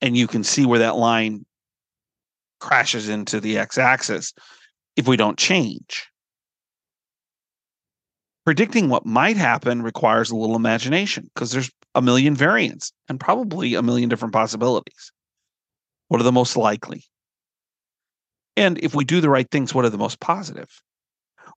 and 0.00 0.16
you 0.16 0.26
can 0.26 0.42
see 0.42 0.66
where 0.66 0.80
that 0.80 0.96
line 0.96 1.46
crashes 2.60 3.08
into 3.08 3.40
the 3.40 3.58
x-axis 3.58 4.32
if 4.96 5.08
we 5.08 5.16
don't 5.16 5.38
change. 5.38 6.08
Predicting 8.44 8.88
what 8.88 9.06
might 9.06 9.36
happen 9.36 9.82
requires 9.82 10.30
a 10.30 10.36
little 10.36 10.56
imagination 10.56 11.30
because 11.32 11.52
there's 11.52 11.70
a 11.94 12.02
million 12.02 12.34
variants 12.34 12.92
and 13.08 13.20
probably 13.20 13.74
a 13.74 13.82
million 13.82 14.08
different 14.08 14.34
possibilities 14.34 15.12
what 16.12 16.20
are 16.20 16.24
the 16.24 16.32
most 16.32 16.58
likely 16.58 17.02
and 18.56 18.78
if 18.78 18.94
we 18.94 19.04
do 19.04 19.20
the 19.20 19.30
right 19.30 19.50
things, 19.50 19.74
what 19.74 19.84
are 19.84 19.90
the 19.90 19.98
most 19.98 20.20
positive? 20.20 20.68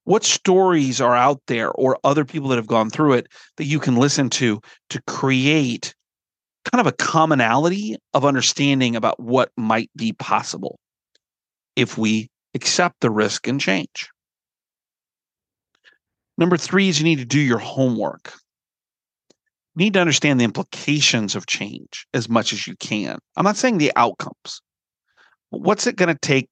What 0.06 0.24
stories 0.24 1.02
are 1.02 1.16
out 1.16 1.42
there 1.48 1.72
or 1.72 1.98
other 2.04 2.26
people 2.26 2.50
that 2.50 2.58
have 2.58 2.68
gone 2.68 2.90
through 2.90 3.14
it 3.14 3.28
that 3.58 3.66
you 3.66 3.80
can 3.80 3.96
listen 3.96 4.30
to 4.32 4.62
to 4.92 5.02
create 5.08 5.94
kind 6.72 6.80
of 6.80 6.88
a 6.88 6.96
commonality 6.96 7.98
of 8.14 8.24
understanding 8.24 8.96
about 8.96 9.20
what 9.20 9.52
might 9.58 9.90
be 9.96 10.14
possible 10.14 10.80
if 11.76 11.98
we 11.98 12.30
accept 12.54 13.02
the 13.02 13.12
risk 13.12 13.48
and 13.48 13.60
change? 13.60 14.10
Number 16.38 16.58
three 16.58 16.88
is 16.88 17.00
you 17.00 17.04
need 17.04 17.20
to 17.20 17.26
do 17.26 17.40
your 17.40 17.60
homework. 17.60 18.34
Need 19.76 19.94
to 19.94 20.00
understand 20.02 20.40
the 20.40 20.46
implications 20.46 21.36
of 21.36 21.48
change 21.48 22.08
as 22.14 22.30
much 22.30 22.54
as 22.54 22.66
you 22.66 22.76
can. 22.78 23.20
I'm 23.36 23.44
not 23.44 23.58
saying 23.58 23.78
the 23.78 23.92
outcomes. 23.96 24.62
What's 25.50 25.86
it 25.86 25.98
going 25.98 26.14
to 26.14 26.20
take 26.20 26.50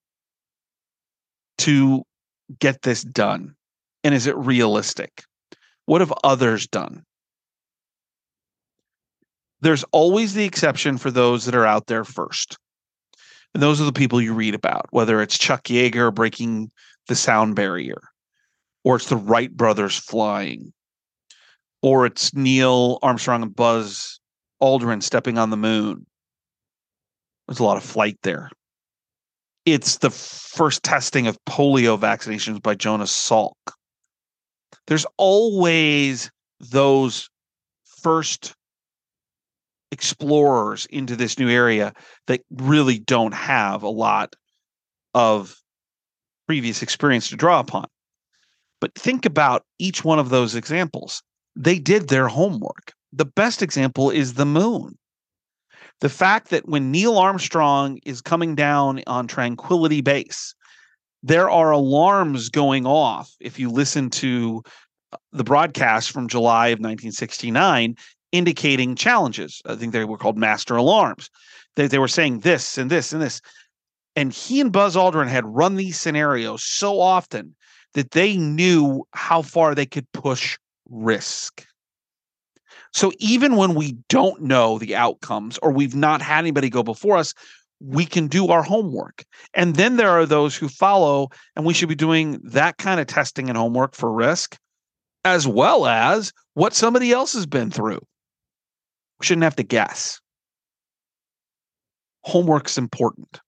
to 1.59 2.03
get 2.59 2.81
this 2.81 3.03
done? 3.03 3.55
And 4.03 4.13
is 4.13 4.27
it 4.27 4.35
realistic? 4.35 5.23
What 5.85 6.01
have 6.01 6.13
others 6.23 6.67
done? 6.67 7.03
There's 9.61 9.85
always 9.93 10.33
the 10.33 10.43
exception 10.43 10.97
for 10.97 11.09
those 11.09 11.45
that 11.45 11.55
are 11.55 11.65
out 11.65 11.87
there 11.87 12.03
first. 12.03 12.57
And 13.53 13.63
those 13.63 13.79
are 13.79 13.85
the 13.85 13.93
people 13.93 14.21
you 14.21 14.33
read 14.33 14.55
about, 14.55 14.87
whether 14.91 15.21
it's 15.21 15.37
Chuck 15.37 15.63
Yeager 15.65 16.13
breaking 16.13 16.71
the 17.07 17.15
sound 17.15 17.55
barrier, 17.55 18.01
or 18.83 18.97
it's 18.97 19.07
the 19.07 19.15
Wright 19.15 19.55
brothers 19.55 19.95
flying, 19.95 20.73
or 21.83 22.07
it's 22.07 22.33
Neil 22.33 22.97
Armstrong 23.03 23.43
and 23.43 23.55
Buzz 23.55 24.19
Aldrin 24.61 25.03
stepping 25.03 25.37
on 25.37 25.51
the 25.51 25.57
moon. 25.57 26.07
There's 27.47 27.59
a 27.59 27.63
lot 27.63 27.77
of 27.77 27.83
flight 27.83 28.17
there 28.23 28.49
it's 29.65 29.99
the 29.99 30.09
first 30.09 30.83
testing 30.83 31.27
of 31.27 31.37
polio 31.45 31.97
vaccinations 31.97 32.61
by 32.61 32.75
Jonas 32.75 33.11
Salk. 33.11 33.53
There's 34.87 35.05
always 35.17 36.29
those 36.59 37.29
first 38.01 38.53
explorers 39.91 40.85
into 40.87 41.15
this 41.15 41.39
new 41.39 41.49
area 41.49 41.93
that 42.27 42.41
really 42.51 42.99
don't 42.99 43.33
have 43.33 43.83
a 43.83 43.89
lot 43.89 44.33
of 45.13 45.55
previous 46.47 46.81
experience 46.81 47.29
to 47.29 47.37
draw 47.37 47.59
upon. 47.59 47.85
But 48.81 48.93
think 48.95 49.25
about 49.25 49.63
each 49.79 50.03
one 50.03 50.19
of 50.19 50.29
those 50.29 50.55
examples. 50.55 51.23
They 51.55 51.79
did 51.79 52.09
their 52.09 52.27
homework. 52.27 52.93
The 53.11 53.25
best 53.25 53.61
example 53.61 54.09
is 54.09 54.33
the 54.33 54.45
moon 54.45 54.97
the 56.03 56.09
fact 56.09 56.49
that 56.49 56.67
when 56.67 56.91
Neil 56.91 57.17
Armstrong 57.17 57.97
is 58.05 58.21
coming 58.21 58.55
down 58.55 59.01
on 59.07 59.25
Tranquility 59.25 60.01
Base, 60.01 60.53
there 61.23 61.49
are 61.49 61.71
alarms 61.71 62.49
going 62.49 62.85
off. 62.85 63.31
If 63.39 63.57
you 63.57 63.69
listen 63.69 64.09
to 64.09 64.61
uh, 65.13 65.17
the 65.31 65.45
broadcast 65.45 66.11
from 66.11 66.27
July 66.27 66.67
of 66.67 66.79
1969, 66.79 67.95
indicating 68.33 68.95
challenges. 68.95 69.61
I 69.65 69.75
think 69.75 69.93
they 69.93 70.03
were 70.03 70.17
called 70.17 70.37
master 70.37 70.75
alarms. 70.75 71.29
They, 71.77 71.87
they 71.87 71.99
were 71.99 72.09
saying 72.09 72.39
this 72.39 72.77
and 72.77 72.89
this 72.89 73.13
and 73.13 73.21
this. 73.21 73.39
And 74.17 74.33
he 74.33 74.59
and 74.59 74.73
Buzz 74.73 74.97
Aldrin 74.97 75.29
had 75.29 75.45
run 75.45 75.75
these 75.75 75.99
scenarios 75.99 76.63
so 76.63 76.99
often 76.99 77.55
that 77.93 78.11
they 78.11 78.35
knew 78.35 79.07
how 79.13 79.41
far 79.41 79.73
they 79.73 79.85
could 79.85 80.11
push 80.11 80.57
risk. 80.89 81.65
So 82.93 83.11
even 83.17 83.55
when 83.55 83.73
we 83.73 83.97
don't 84.09 84.43
know 84.43 84.77
the 84.77 84.95
outcomes 84.95 85.57
or 85.59 85.71
we've 85.71 85.95
not 85.95 86.21
had 86.21 86.39
anybody 86.39 86.69
go 86.69 86.83
before 86.83 87.17
us, 87.17 87.33
we 87.79 88.05
can 88.05 88.27
do 88.27 88.47
our 88.47 88.63
homework. 88.63 89.25
And 89.53 89.75
then 89.75 89.97
there 89.97 90.11
are 90.11 90.25
those 90.25 90.55
who 90.55 90.69
follow, 90.69 91.29
and 91.55 91.65
we 91.65 91.73
should 91.73 91.89
be 91.89 91.95
doing 91.95 92.39
that 92.43 92.77
kind 92.77 92.99
of 92.99 93.07
testing 93.07 93.49
and 93.49 93.57
homework 93.57 93.95
for 93.95 94.11
risk, 94.11 94.57
as 95.25 95.47
well 95.47 95.85
as 95.85 96.31
what 96.53 96.73
somebody 96.73 97.11
else 97.11 97.33
has 97.33 97.45
been 97.45 97.71
through. 97.71 97.99
We 99.19 99.25
shouldn't 99.25 99.43
have 99.43 99.55
to 99.57 99.63
guess. 99.63 100.19
Homework's 102.21 102.77
important. 102.77 103.41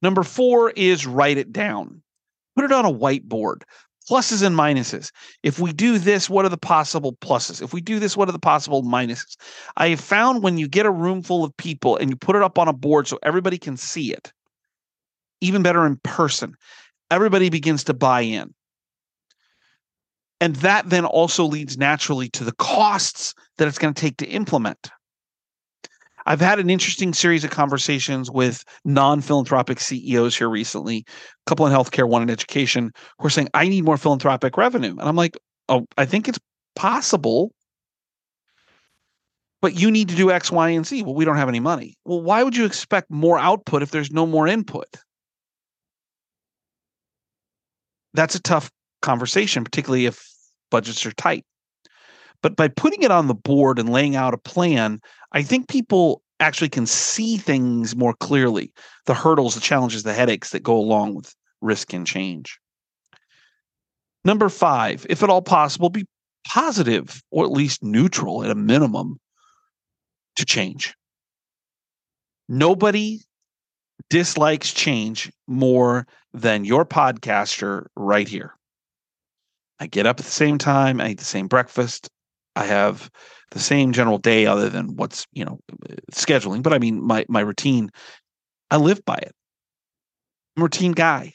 Number 0.00 0.22
four 0.22 0.70
is 0.70 1.06
write 1.06 1.38
it 1.38 1.52
down. 1.52 2.02
Put 2.56 2.64
it 2.64 2.72
on 2.72 2.86
a 2.86 2.92
whiteboard 2.92 3.62
pluses 4.08 4.42
and 4.42 4.56
minuses. 4.56 5.10
If 5.42 5.58
we 5.58 5.72
do 5.72 5.98
this, 5.98 6.30
what 6.30 6.44
are 6.44 6.50
the 6.50 6.56
possible 6.56 7.14
pluses? 7.20 7.62
If 7.62 7.72
we 7.72 7.80
do 7.80 7.98
this, 7.98 8.16
what 8.16 8.28
are 8.28 8.32
the 8.32 8.38
possible 8.38 8.82
minuses? 8.82 9.36
I 9.76 9.88
have 9.88 10.00
found 10.00 10.42
when 10.42 10.58
you 10.58 10.68
get 10.68 10.86
a 10.86 10.90
room 10.90 11.22
full 11.22 11.44
of 11.44 11.56
people 11.56 11.96
and 11.96 12.10
you 12.10 12.16
put 12.16 12.36
it 12.36 12.42
up 12.42 12.58
on 12.58 12.68
a 12.68 12.72
board 12.72 13.06
so 13.06 13.18
everybody 13.22 13.58
can 13.58 13.76
see 13.76 14.12
it, 14.12 14.32
even 15.40 15.62
better 15.62 15.86
in 15.86 15.96
person. 16.02 16.54
Everybody 17.10 17.50
begins 17.50 17.84
to 17.84 17.94
buy 17.94 18.22
in. 18.22 18.54
And 20.40 20.56
that 20.56 20.88
then 20.88 21.04
also 21.04 21.44
leads 21.44 21.76
naturally 21.76 22.28
to 22.30 22.44
the 22.44 22.52
costs 22.52 23.34
that 23.56 23.66
it's 23.66 23.78
going 23.78 23.92
to 23.92 24.00
take 24.00 24.18
to 24.18 24.26
implement. 24.26 24.90
I've 26.28 26.42
had 26.42 26.58
an 26.58 26.68
interesting 26.68 27.14
series 27.14 27.42
of 27.42 27.50
conversations 27.50 28.30
with 28.30 28.62
non 28.84 29.22
philanthropic 29.22 29.80
CEOs 29.80 30.36
here 30.36 30.50
recently, 30.50 31.06
a 31.08 31.50
couple 31.50 31.66
in 31.66 31.72
healthcare, 31.72 32.06
one 32.06 32.20
in 32.20 32.28
education, 32.28 32.92
who 33.18 33.26
are 33.26 33.30
saying, 33.30 33.48
I 33.54 33.66
need 33.66 33.86
more 33.86 33.96
philanthropic 33.96 34.58
revenue. 34.58 34.90
And 34.90 35.08
I'm 35.08 35.16
like, 35.16 35.38
oh, 35.70 35.86
I 35.96 36.04
think 36.04 36.28
it's 36.28 36.38
possible, 36.76 37.54
but 39.62 39.80
you 39.80 39.90
need 39.90 40.10
to 40.10 40.16
do 40.16 40.30
X, 40.30 40.52
Y, 40.52 40.68
and 40.68 40.86
Z. 40.86 41.02
Well, 41.02 41.14
we 41.14 41.24
don't 41.24 41.38
have 41.38 41.48
any 41.48 41.60
money. 41.60 41.96
Well, 42.04 42.20
why 42.20 42.42
would 42.42 42.54
you 42.54 42.66
expect 42.66 43.10
more 43.10 43.38
output 43.38 43.82
if 43.82 43.90
there's 43.90 44.10
no 44.10 44.26
more 44.26 44.46
input? 44.46 44.98
That's 48.12 48.34
a 48.34 48.42
tough 48.42 48.70
conversation, 49.00 49.64
particularly 49.64 50.04
if 50.04 50.22
budgets 50.70 51.06
are 51.06 51.12
tight. 51.12 51.46
But 52.42 52.56
by 52.56 52.68
putting 52.68 53.02
it 53.02 53.10
on 53.10 53.26
the 53.26 53.34
board 53.34 53.78
and 53.78 53.88
laying 53.88 54.16
out 54.16 54.34
a 54.34 54.38
plan, 54.38 55.00
I 55.32 55.42
think 55.42 55.68
people 55.68 56.22
actually 56.40 56.68
can 56.68 56.86
see 56.86 57.36
things 57.36 57.96
more 57.96 58.14
clearly 58.14 58.72
the 59.06 59.14
hurdles, 59.14 59.54
the 59.54 59.60
challenges, 59.60 60.04
the 60.04 60.14
headaches 60.14 60.50
that 60.50 60.62
go 60.62 60.76
along 60.76 61.14
with 61.14 61.34
risk 61.60 61.92
and 61.92 62.06
change. 62.06 62.60
Number 64.24 64.48
five, 64.48 65.06
if 65.08 65.22
at 65.22 65.30
all 65.30 65.42
possible, 65.42 65.90
be 65.90 66.06
positive 66.46 67.22
or 67.30 67.44
at 67.44 67.50
least 67.50 67.82
neutral 67.82 68.44
at 68.44 68.50
a 68.50 68.54
minimum 68.54 69.18
to 70.36 70.44
change. 70.44 70.94
Nobody 72.48 73.20
dislikes 74.10 74.72
change 74.72 75.30
more 75.46 76.06
than 76.32 76.64
your 76.64 76.84
podcaster 76.84 77.86
right 77.96 78.28
here. 78.28 78.54
I 79.80 79.86
get 79.86 80.06
up 80.06 80.18
at 80.18 80.24
the 80.24 80.32
same 80.32 80.58
time, 80.58 81.00
I 81.00 81.10
eat 81.10 81.18
the 81.18 81.24
same 81.24 81.46
breakfast, 81.46 82.08
I 82.58 82.64
have 82.64 83.08
the 83.52 83.60
same 83.60 83.92
general 83.92 84.18
day 84.18 84.44
other 84.46 84.68
than 84.68 84.96
what's, 84.96 85.26
you 85.32 85.44
know, 85.44 85.60
scheduling, 86.12 86.62
but 86.62 86.72
I 86.72 86.78
mean 86.78 87.00
my 87.00 87.24
my 87.28 87.40
routine, 87.40 87.90
I 88.70 88.78
live 88.78 89.04
by 89.04 89.14
it. 89.14 89.32
I'm 90.56 90.62
a 90.62 90.64
routine 90.64 90.92
guy. 90.92 91.34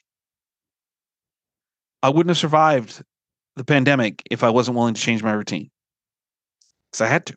I 2.03 2.09
wouldn't 2.09 2.29
have 2.29 2.37
survived 2.37 3.01
the 3.55 3.63
pandemic 3.63 4.21
if 4.29 4.43
I 4.43 4.49
wasn't 4.49 4.75
willing 4.75 4.95
to 4.95 5.01
change 5.01 5.23
my 5.23 5.31
routine. 5.31 5.71
Because 6.91 7.01
I 7.01 7.07
had 7.07 7.25
to. 7.27 7.35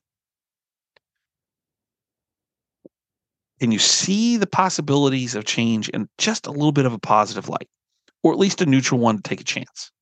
Can 3.61 3.71
you 3.71 3.78
see 3.78 4.37
the 4.37 4.47
possibilities 4.49 5.37
of 5.37 5.45
change 5.45 5.88
in 5.90 6.09
just 6.19 6.47
a 6.47 6.50
little 6.50 6.73
bit 6.73 6.87
of 6.87 6.93
a 6.93 6.99
positive 6.99 7.49
light, 7.49 7.69
or 8.25 8.33
at 8.33 8.38
least 8.38 8.61
a 8.61 8.66
neutral 8.66 9.00
one 9.00 9.16
to 9.16 9.23
take 9.23 9.40
a 9.40 9.45
chance? 9.45 9.93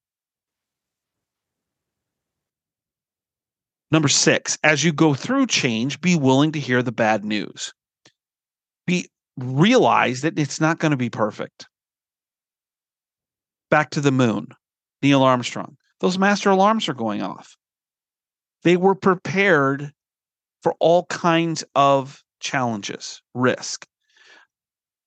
Number 3.95 4.09
six, 4.09 4.59
as 4.65 4.83
you 4.83 4.93
go 4.93 5.15
through 5.15 5.47
change, 5.47 6.01
be 6.01 6.17
willing 6.17 6.51
to 6.51 6.59
hear 6.59 6.83
the 6.83 6.91
bad 6.91 7.25
news. 7.25 7.73
Be 8.89 9.09
realize 9.37 10.23
that 10.23 10.37
it's 10.37 10.61
not 10.61 10.81
going 10.81 10.91
to 10.91 10.97
be 10.97 11.11
perfect. 11.11 11.69
Back 13.71 13.91
to 13.91 14.01
the 14.01 14.11
moon, 14.11 14.49
Neil 15.01 15.23
Armstrong. 15.23 15.77
Those 16.01 16.19
master 16.19 16.51
alarms 16.51 16.89
are 16.89 16.95
going 16.95 17.23
off. 17.23 17.57
They 18.65 18.77
were 18.77 18.97
prepared 18.97 19.93
for 20.65 20.75
all 20.81 21.05
kinds 21.05 21.63
of 21.77 22.21
challenges, 22.41 23.23
risk. 23.33 23.87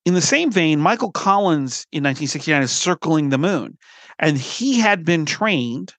In 0.06 0.14
the 0.14 0.22
same 0.22 0.50
vein, 0.50 0.80
Michael 0.80 1.12
Collins 1.12 1.86
in 1.92 2.04
1969 2.04 2.62
is 2.62 2.72
circling 2.72 3.28
the 3.28 3.36
moon, 3.36 3.76
and 4.18 4.38
he 4.38 4.80
had 4.80 5.04
been 5.04 5.26
trained 5.26 5.92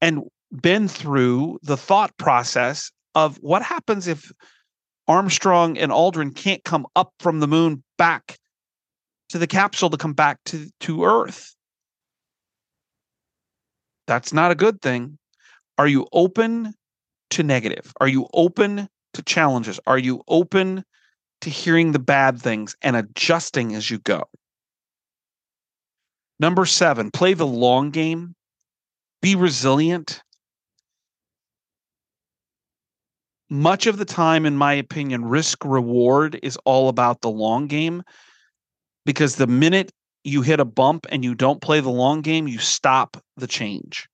and 0.00 0.24
been 0.60 0.88
through 0.88 1.58
the 1.62 1.76
thought 1.76 2.16
process 2.16 2.90
of 3.14 3.36
what 3.38 3.62
happens 3.62 4.06
if 4.06 4.32
Armstrong 5.06 5.76
and 5.78 5.92
Aldrin 5.92 6.34
can't 6.34 6.64
come 6.64 6.86
up 6.96 7.12
from 7.18 7.40
the 7.40 7.48
moon 7.48 7.82
back 7.98 8.38
to 9.30 9.38
the 9.38 9.46
capsule 9.46 9.90
to 9.90 9.96
come 9.96 10.12
back 10.12 10.38
to, 10.46 10.68
to 10.80 11.04
Earth. 11.04 11.54
That's 14.06 14.32
not 14.32 14.50
a 14.50 14.54
good 14.54 14.80
thing. 14.80 15.18
Are 15.78 15.88
you 15.88 16.06
open 16.12 16.74
to 17.30 17.42
negative? 17.42 17.92
Are 18.00 18.08
you 18.08 18.28
open 18.32 18.88
to 19.14 19.22
challenges? 19.22 19.80
Are 19.86 19.98
you 19.98 20.22
open 20.28 20.84
to 21.40 21.50
hearing 21.50 21.92
the 21.92 21.98
bad 21.98 22.40
things 22.40 22.76
and 22.82 22.96
adjusting 22.96 23.74
as 23.74 23.90
you 23.90 23.98
go? 23.98 24.24
Number 26.38 26.66
seven, 26.66 27.10
play 27.10 27.34
the 27.34 27.46
long 27.46 27.90
game, 27.90 28.34
be 29.22 29.36
resilient, 29.36 30.22
much 33.50 33.86
of 33.86 33.98
the 33.98 34.04
time, 34.04 34.46
in 34.46 34.56
my 34.56 34.72
opinion, 34.72 35.24
risk 35.24 35.64
reward 35.64 36.38
is 36.42 36.56
all 36.64 36.88
about 36.88 37.20
the 37.20 37.30
long 37.30 37.66
game 37.66 38.02
because 39.04 39.36
the 39.36 39.46
minute 39.46 39.92
you 40.24 40.42
hit 40.42 40.60
a 40.60 40.64
bump 40.64 41.06
and 41.10 41.22
you 41.22 41.34
don't 41.34 41.60
play 41.60 41.80
the 41.80 41.90
long 41.90 42.22
game, 42.22 42.48
you 42.48 42.58
stop 42.58 43.22
the 43.36 43.46
change. 43.46 44.08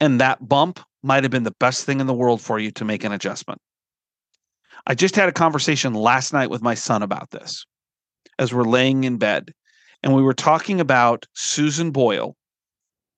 And 0.00 0.20
that 0.20 0.46
bump 0.46 0.80
might 1.02 1.24
have 1.24 1.30
been 1.30 1.44
the 1.44 1.54
best 1.58 1.84
thing 1.84 2.00
in 2.00 2.06
the 2.06 2.14
world 2.14 2.40
for 2.40 2.58
you 2.58 2.70
to 2.72 2.84
make 2.84 3.04
an 3.04 3.12
adjustment. 3.12 3.60
I 4.86 4.94
just 4.94 5.16
had 5.16 5.28
a 5.28 5.32
conversation 5.32 5.94
last 5.94 6.32
night 6.32 6.50
with 6.50 6.62
my 6.62 6.74
son 6.74 7.02
about 7.02 7.30
this 7.30 7.64
as 8.38 8.54
we're 8.54 8.64
laying 8.64 9.04
in 9.04 9.16
bed. 9.16 9.52
And 10.02 10.14
we 10.14 10.22
were 10.22 10.34
talking 10.34 10.80
about 10.80 11.26
Susan 11.34 11.90
Boyle 11.90 12.36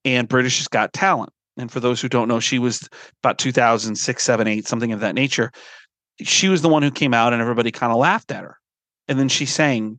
and 0.05 0.29
Britain's 0.29 0.68
Got 0.68 0.92
Talent. 0.92 1.33
And 1.56 1.70
for 1.70 1.80
those 1.80 2.00
who 2.00 2.08
don't 2.08 2.28
know, 2.28 2.40
she 2.40 2.58
was 2.58 2.88
about 3.22 3.38
2006, 3.38 4.22
7, 4.22 4.46
8, 4.46 4.66
something 4.66 4.92
of 4.92 5.00
that 5.00 5.14
nature. 5.14 5.50
She 6.22 6.48
was 6.48 6.62
the 6.62 6.68
one 6.68 6.82
who 6.82 6.90
came 6.90 7.14
out 7.14 7.32
and 7.32 7.42
everybody 7.42 7.70
kind 7.70 7.92
of 7.92 7.98
laughed 7.98 8.30
at 8.30 8.42
her. 8.42 8.56
And 9.08 9.18
then 9.18 9.28
she 9.28 9.46
sang 9.46 9.98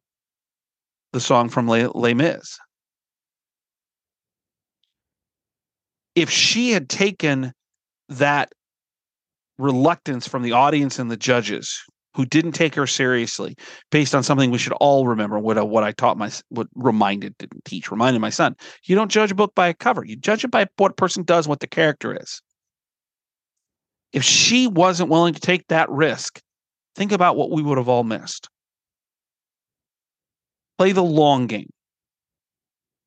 the 1.13 1.19
song 1.19 1.49
from 1.49 1.67
Les, 1.67 1.87
Les 1.93 2.13
Mis. 2.13 2.59
If 6.15 6.29
she 6.29 6.71
had 6.71 6.89
taken 6.89 7.53
that 8.09 8.51
reluctance 9.57 10.27
from 10.27 10.41
the 10.41 10.53
audience 10.53 10.99
and 10.99 11.09
the 11.09 11.17
judges 11.17 11.83
who 12.13 12.26
didn't 12.26 12.52
take 12.52 12.76
her 12.76 12.88
seriously 12.88 13.56
based 13.89 14.13
on 14.13 14.24
something 14.24 14.52
we 14.52 14.58
should 14.58 14.74
all 14.74 15.08
remember 15.08 15.39
what 15.39 15.58
I, 15.58 15.62
what 15.62 15.84
I 15.84 15.91
taught 15.91 16.17
my 16.17 16.32
what 16.50 16.67
reminded 16.76 17.38
didn't 17.38 17.65
teach 17.65 17.91
reminded 17.91 18.19
my 18.19 18.30
son. 18.30 18.56
You 18.86 18.95
don't 18.95 19.12
judge 19.12 19.32
a 19.32 19.36
book 19.36 19.56
by 19.56 19.67
a 19.67 19.74
cover. 19.74 20.04
You 20.06 20.15
judge 20.15 20.43
it 20.43 20.52
by 20.52 20.67
what 20.78 20.91
a 20.91 20.95
person 20.95 21.24
does 21.24 21.47
what 21.47 21.60
the 21.60 21.67
character 21.67 22.17
is. 22.19 22.41
If 24.13 24.24
she 24.24 24.67
wasn't 24.67 25.10
willing 25.10 25.34
to 25.34 25.39
take 25.39 25.67
that 25.67 25.89
risk 25.89 26.41
think 26.95 27.12
about 27.12 27.36
what 27.36 27.52
we 27.52 27.62
would 27.62 27.78
have 27.78 27.89
all 27.89 28.04
missed. 28.04 28.50
Play 30.78 30.91
the 30.91 31.04
long 31.04 31.47
game. 31.47 31.69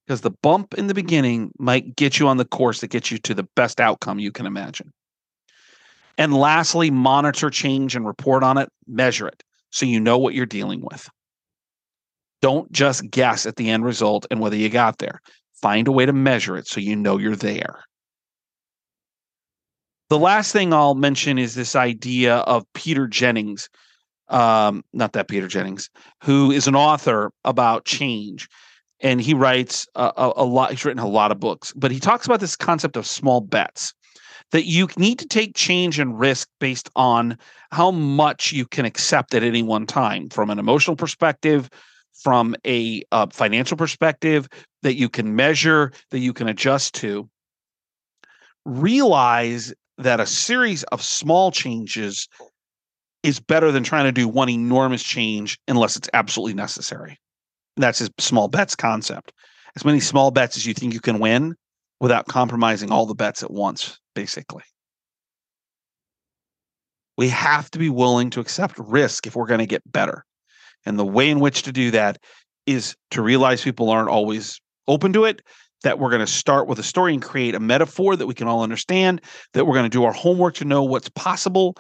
Because 0.07 0.21
the 0.21 0.31
bump 0.43 0.75
in 0.75 0.87
the 0.87 0.95
beginning 0.95 1.51
might 1.59 1.97
get 1.97 2.19
you 2.19 2.29
on 2.29 2.37
the 2.37 2.45
course 2.45 2.81
that 2.81 2.89
gets 2.91 3.11
you 3.11 3.19
to 3.19 3.35
the 3.35 3.49
best 3.57 3.81
outcome 3.81 4.19
you 4.19 4.33
can 4.33 4.47
imagine 4.47 4.93
and 6.19 6.35
lastly, 6.35 6.91
monitor 6.91 7.51
change 7.51 7.97
and 7.97 8.07
report 8.07 8.43
on 8.43 8.59
it, 8.59 8.69
measure 8.87 9.27
it 9.27 9.43
so 9.71 9.87
you 9.87 9.99
know 9.99 10.19
what 10.19 10.35
you're 10.35 10.47
dealing 10.47 10.81
with. 10.81 11.09
Don't 12.41 12.71
just 12.71 13.11
guess 13.11 13.47
at 13.47 13.57
the 13.57 13.71
end 13.71 13.85
result 13.85 14.27
and 14.31 14.39
whether 14.39 14.57
you 14.57 14.69
got 14.69 14.99
there. 14.99 15.21
Find 15.61 15.89
a 15.89 15.93
way 15.93 16.07
to 16.07 16.13
measure 16.13 16.57
it 16.57 16.69
so 16.69 16.79
you 16.79 16.95
know 16.95 17.19
you're 17.19 17.37
there. 17.37 17.81
The 20.11 20.19
last 20.19 20.53
thing 20.53 20.73
I'll 20.73 20.95
mention 20.95 21.39
is 21.39 21.55
this 21.55 21.75
idea 21.75 22.37
of 22.37 22.65
Peter 22.75 23.09
Jennings, 23.09 23.69
um, 24.29 24.85
not 24.93 25.15
that 25.15 25.29
Peter 25.29 25.49
Jennings, 25.49 25.89
who 26.23 26.53
is 26.53 26.69
an 26.69 26.77
author 26.77 27.33
about 27.45 27.85
change. 27.85 28.49
And 29.01 29.21
he 29.21 29.35
writes 29.35 29.89
a, 29.95 30.13
a, 30.17 30.33
a 30.37 30.45
lot, 30.45 30.71
he's 30.71 30.85
written 30.85 31.03
a 31.03 31.09
lot 31.09 31.33
of 31.33 31.41
books, 31.41 31.73
but 31.75 31.91
he 31.91 31.99
talks 31.99 32.27
about 32.27 32.41
this 32.41 32.57
concept 32.57 32.97
of 32.97 33.07
small 33.07 33.41
bets 33.41 33.93
that 34.53 34.65
you 34.65 34.89
need 34.97 35.19
to 35.19 35.27
take 35.27 35.55
change 35.55 35.99
and 35.99 36.19
risk 36.19 36.49
based 36.61 36.89
on 36.95 37.37
how 37.73 37.91
much 37.91 38.53
you 38.53 38.67
can 38.67 38.85
accept 38.85 39.35
at 39.35 39.43
any 39.43 39.63
one 39.63 39.87
time 39.87 40.29
from 40.29 40.51
an 40.51 40.59
emotional 40.59 40.97
perspective 40.97 41.69
from 42.15 42.55
a 42.67 43.03
uh, 43.13 43.27
financial 43.31 43.77
perspective 43.77 44.49
that 44.83 44.95
you 44.95 45.09
can 45.09 45.35
measure 45.35 45.93
that 46.11 46.21
you 46.21 46.33
can 46.33 46.49
adjust 46.49 46.95
to. 46.95 47.29
Realize 48.65 49.75
that 49.99 50.21
a 50.21 50.27
series 50.27 50.85
of 50.85 51.03
small 51.03 51.51
changes 51.51 52.29
is 53.23 53.41
better 53.41 53.73
than 53.73 53.83
trying 53.83 54.05
to 54.05 54.13
do 54.13 54.29
one 54.29 54.49
enormous 54.49 55.03
change 55.03 55.59
unless 55.69 55.97
it's 55.97 56.09
absolutely 56.15 56.55
necessary. 56.55 57.19
That's 57.77 57.99
his 57.99 58.11
small 58.19 58.49
bets 58.49 58.77
concept. 58.77 59.33
As 59.77 59.85
many 59.85 60.01
small 60.01 60.31
bets 60.31 60.57
as 60.57 60.67
you 60.67 60.75
think 60.75 60.95
you 60.95 61.01
can 61.01 61.19
win 61.19 61.57
without 62.01 62.27
compromising 62.29 62.93
all 62.93 63.07
the 63.07 63.15
bets 63.15 63.43
at 63.43 63.51
once 63.51 63.99
basically. 64.15 64.63
We 67.17 67.29
have 67.29 67.71
to 67.73 67.79
be 67.79 67.91
willing 67.91 68.31
to 68.31 68.41
accept 68.41 68.79
risk 68.79 69.27
if 69.27 69.37
we're 69.37 69.47
going 69.47 69.61
to 69.61 69.67
get 69.67 69.91
better. 69.91 70.25
And 70.85 70.99
the 70.99 71.05
way 71.05 71.31
in 71.31 71.41
which 71.41 71.63
to 71.63 71.73
do 71.73 71.91
that 71.93 72.19
is 72.67 72.97
to 73.13 73.23
realize 73.23 73.63
people 73.63 73.91
aren't 73.91 74.09
always 74.09 74.61
open 74.89 75.13
to 75.13 75.25
it, 75.25 75.43
that 75.83 75.99
we're 75.99 76.11
going 76.11 76.21
to 76.21 76.27
start 76.27 76.67
with 76.67 76.79
a 76.79 76.83
story 76.83 77.13
and 77.13 77.23
create 77.23 77.55
a 77.55 77.61
metaphor 77.61 78.17
that 78.17 78.27
we 78.27 78.35
can 78.35 78.49
all 78.49 78.63
understand, 78.63 79.21
that 79.53 79.67
we're 79.67 79.75
going 79.75 79.85
to 79.85 79.89
do 79.91 80.05
our 80.05 80.13
homework 80.13 80.55
to 80.55 80.65
know 80.65 80.83
what's 80.83 81.09
possible. 81.11 81.77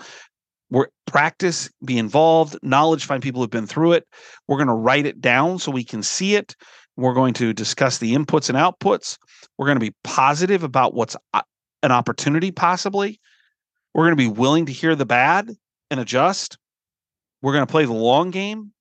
We're 0.70 0.88
practice, 1.06 1.70
be 1.84 1.98
involved, 1.98 2.56
knowledge, 2.62 3.06
find 3.06 3.22
people 3.22 3.40
who've 3.40 3.50
been 3.50 3.66
through 3.66 3.92
it. 3.92 4.06
We're 4.48 4.56
going 4.56 4.68
to 4.68 4.74
write 4.74 5.06
it 5.06 5.20
down 5.20 5.58
so 5.58 5.70
we 5.70 5.84
can 5.84 6.02
see 6.02 6.34
it. 6.34 6.54
We're 6.96 7.14
going 7.14 7.34
to 7.34 7.52
discuss 7.52 7.98
the 7.98 8.14
inputs 8.14 8.48
and 8.48 8.58
outputs. 8.58 9.18
We're 9.58 9.66
going 9.66 9.78
to 9.78 9.84
be 9.84 9.94
positive 10.04 10.62
about 10.62 10.94
what's 10.94 11.16
uh, 11.32 11.42
an 11.84 11.92
opportunity, 11.92 12.50
possibly. 12.50 13.20
We're 13.92 14.04
going 14.04 14.16
to 14.16 14.30
be 14.30 14.40
willing 14.40 14.66
to 14.66 14.72
hear 14.72 14.96
the 14.96 15.06
bad 15.06 15.50
and 15.90 16.00
adjust. 16.00 16.58
We're 17.42 17.52
going 17.52 17.66
to 17.66 17.70
play 17.70 17.84
the 17.84 17.92
long 17.92 18.30
game. 18.30 18.72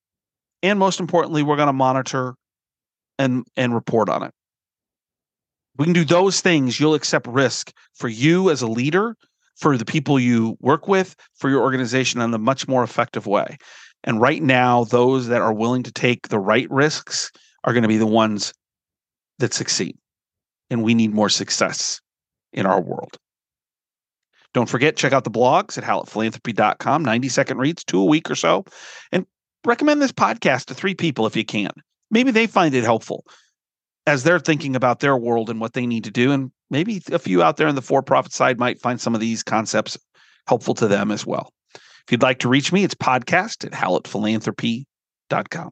And 0.63 0.79
most 0.79 1.01
importantly, 1.01 1.43
we're 1.43 1.57
going 1.57 1.67
to 1.67 1.73
monitor 1.73 2.35
and, 3.19 3.45
and 3.57 3.75
report 3.75 4.07
on 4.07 4.23
it. 4.23 4.31
We 5.77 5.85
can 5.85 5.93
do 5.93 6.05
those 6.05 6.39
things. 6.39 6.79
You'll 6.79 6.93
accept 6.93 7.27
risk 7.27 7.73
for 7.93 8.07
you 8.07 8.49
as 8.49 8.61
a 8.61 8.67
leader, 8.67 9.17
for 9.57 9.77
the 9.77 9.85
people 9.85 10.19
you 10.19 10.57
work 10.61 10.87
with, 10.87 11.15
for 11.35 11.49
your 11.49 11.61
organization 11.61 12.21
in 12.21 12.33
a 12.33 12.39
much 12.39 12.67
more 12.67 12.83
effective 12.83 13.27
way. 13.27 13.57
And 14.05 14.21
right 14.21 14.41
now, 14.41 14.85
those 14.85 15.27
that 15.27 15.41
are 15.41 15.53
willing 15.53 15.83
to 15.83 15.91
take 15.91 16.29
the 16.29 16.39
right 16.39 16.69
risks 16.69 17.31
are 17.65 17.73
going 17.73 17.83
to 17.83 17.89
be 17.89 17.97
the 17.97 18.07
ones 18.07 18.53
that 19.39 19.53
succeed. 19.53 19.97
And 20.69 20.83
we 20.83 20.93
need 20.93 21.13
more 21.13 21.29
success 21.29 21.99
in 22.53 22.65
our 22.65 22.81
world. 22.81 23.17
Don't 24.53 24.69
forget, 24.69 24.95
check 24.95 25.13
out 25.13 25.23
the 25.23 25.31
blogs 25.31 25.77
at 25.77 25.83
hallettphilanthropy.com, 25.83 27.03
90 27.03 27.29
second 27.29 27.57
reads, 27.57 27.83
two 27.83 27.99
a 27.99 28.05
week 28.05 28.29
or 28.29 28.35
so. 28.35 28.65
And 29.11 29.25
recommend 29.65 30.01
this 30.01 30.11
podcast 30.11 30.65
to 30.65 30.75
three 30.75 30.93
people 30.93 31.25
if 31.25 31.35
you 31.35 31.43
can. 31.43 31.71
Maybe 32.11 32.31
they 32.31 32.45
find 32.45 32.75
it 32.75 32.83
helpful 32.83 33.25
as 34.05 34.23
they're 34.23 34.39
thinking 34.39 34.75
about 34.75 34.99
their 34.99 35.17
world 35.17 35.49
and 35.49 35.59
what 35.59 35.73
they 35.73 35.87
need 35.87 36.03
to 36.03 36.11
do. 36.11 36.31
And 36.31 36.51
maybe 36.69 37.01
a 37.11 37.19
few 37.19 37.41
out 37.41 37.57
there 37.57 37.67
in 37.67 37.75
the 37.75 37.81
for 37.81 38.03
profit 38.03 38.33
side 38.33 38.59
might 38.59 38.81
find 38.81 39.01
some 39.01 39.15
of 39.15 39.21
these 39.21 39.41
concepts 39.41 39.97
helpful 40.47 40.75
to 40.75 40.87
them 40.87 41.09
as 41.09 41.25
well. 41.25 41.51
If 41.73 42.11
you'd 42.11 42.21
like 42.21 42.39
to 42.39 42.49
reach 42.49 42.71
me, 42.71 42.83
it's 42.83 42.95
podcast 42.95 43.65
at 43.65 43.71
hallettphilanthropy.com. 43.71 45.69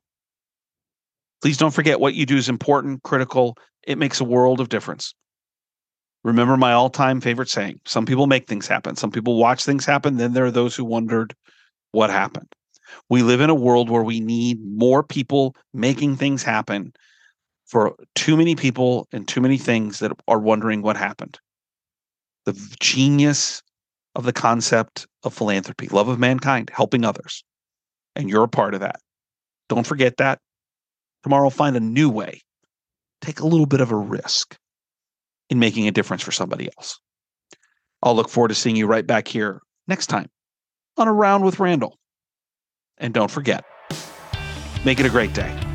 Please 1.42 1.58
don't 1.58 1.74
forget 1.74 2.00
what 2.00 2.14
you 2.14 2.26
do 2.26 2.38
is 2.38 2.50
important, 2.50 3.04
critical. 3.04 3.58
It 3.84 3.98
makes 3.98 4.22
a 4.22 4.24
world 4.26 4.60
of 4.60 4.70
difference. 4.70 5.14
Remember 6.24 6.56
my 6.56 6.74
all 6.74 6.90
time 6.90 7.20
favorite 7.20 7.50
saying 7.50 7.80
some 7.86 8.06
people 8.06 8.28
make 8.28 8.48
things 8.48 8.68
happen, 8.68 8.96
some 8.96 9.12
people 9.12 9.38
watch 9.38 9.66
things 9.66 9.86
happen. 9.86 10.18
Then 10.18 10.34
there 10.34 10.46
are 10.46 10.52
those 10.52 10.76
who 10.76 10.86
wondered 10.86 11.36
what 11.92 12.10
happened. 12.10 12.48
We 13.10 13.24
live 13.24 13.42
in 13.42 13.50
a 13.50 13.56
world 13.56 13.90
where 13.90 14.04
we 14.04 14.20
need 14.20 14.60
more 14.64 15.02
people 15.02 15.56
making 15.74 16.18
things 16.18 16.44
happen 16.44 16.94
for 17.66 17.96
too 18.16 18.36
many 18.36 18.56
people 18.56 19.08
and 19.12 19.28
too 19.28 19.42
many 19.42 19.58
things 19.58 20.00
that 20.00 20.12
are 20.28 20.40
wondering 20.40 20.82
what 20.82 20.98
happened. 20.98 21.40
The 22.46 22.54
genius 22.80 23.62
of 24.16 24.26
the 24.26 24.34
concept 24.34 25.08
of 25.24 25.34
philanthropy, 25.34 25.88
love 25.88 26.10
of 26.10 26.20
mankind, 26.20 26.70
helping 26.74 27.06
others. 27.06 27.44
And 28.16 28.30
you're 28.30 28.44
a 28.44 28.50
part 28.50 28.74
of 28.74 28.82
that. 28.82 29.00
Don't 29.70 29.88
forget 29.88 30.18
that. 30.18 30.40
Tomorrow, 31.24 31.50
find 31.50 31.78
a 31.78 31.80
new 31.80 32.10
way. 32.10 32.42
Take 33.22 33.40
a 33.40 33.48
little 33.48 33.68
bit 33.68 33.80
of 33.80 33.92
a 33.92 33.96
risk 33.96 34.58
in 35.52 35.60
making 35.60 35.88
a 35.88 35.92
difference 35.92 36.24
for 36.24 36.32
somebody 36.32 36.70
else. 36.78 37.00
I'll 38.02 38.16
look 38.16 38.30
forward 38.30 38.48
to 38.48 38.56
seeing 38.56 38.76
you 38.76 38.88
right 38.88 39.06
back 39.06 39.28
here 39.28 39.62
next 39.88 40.08
time 40.08 40.30
on 40.98 41.08
A 41.08 41.14
Round 41.14 41.44
with 41.44 41.60
Randall. 41.60 42.00
And 42.98 43.14
don't 43.14 43.30
forget, 43.30 43.64
make 44.86 45.00
it 45.00 45.06
a 45.06 45.10
great 45.10 45.34
day. 45.34 45.71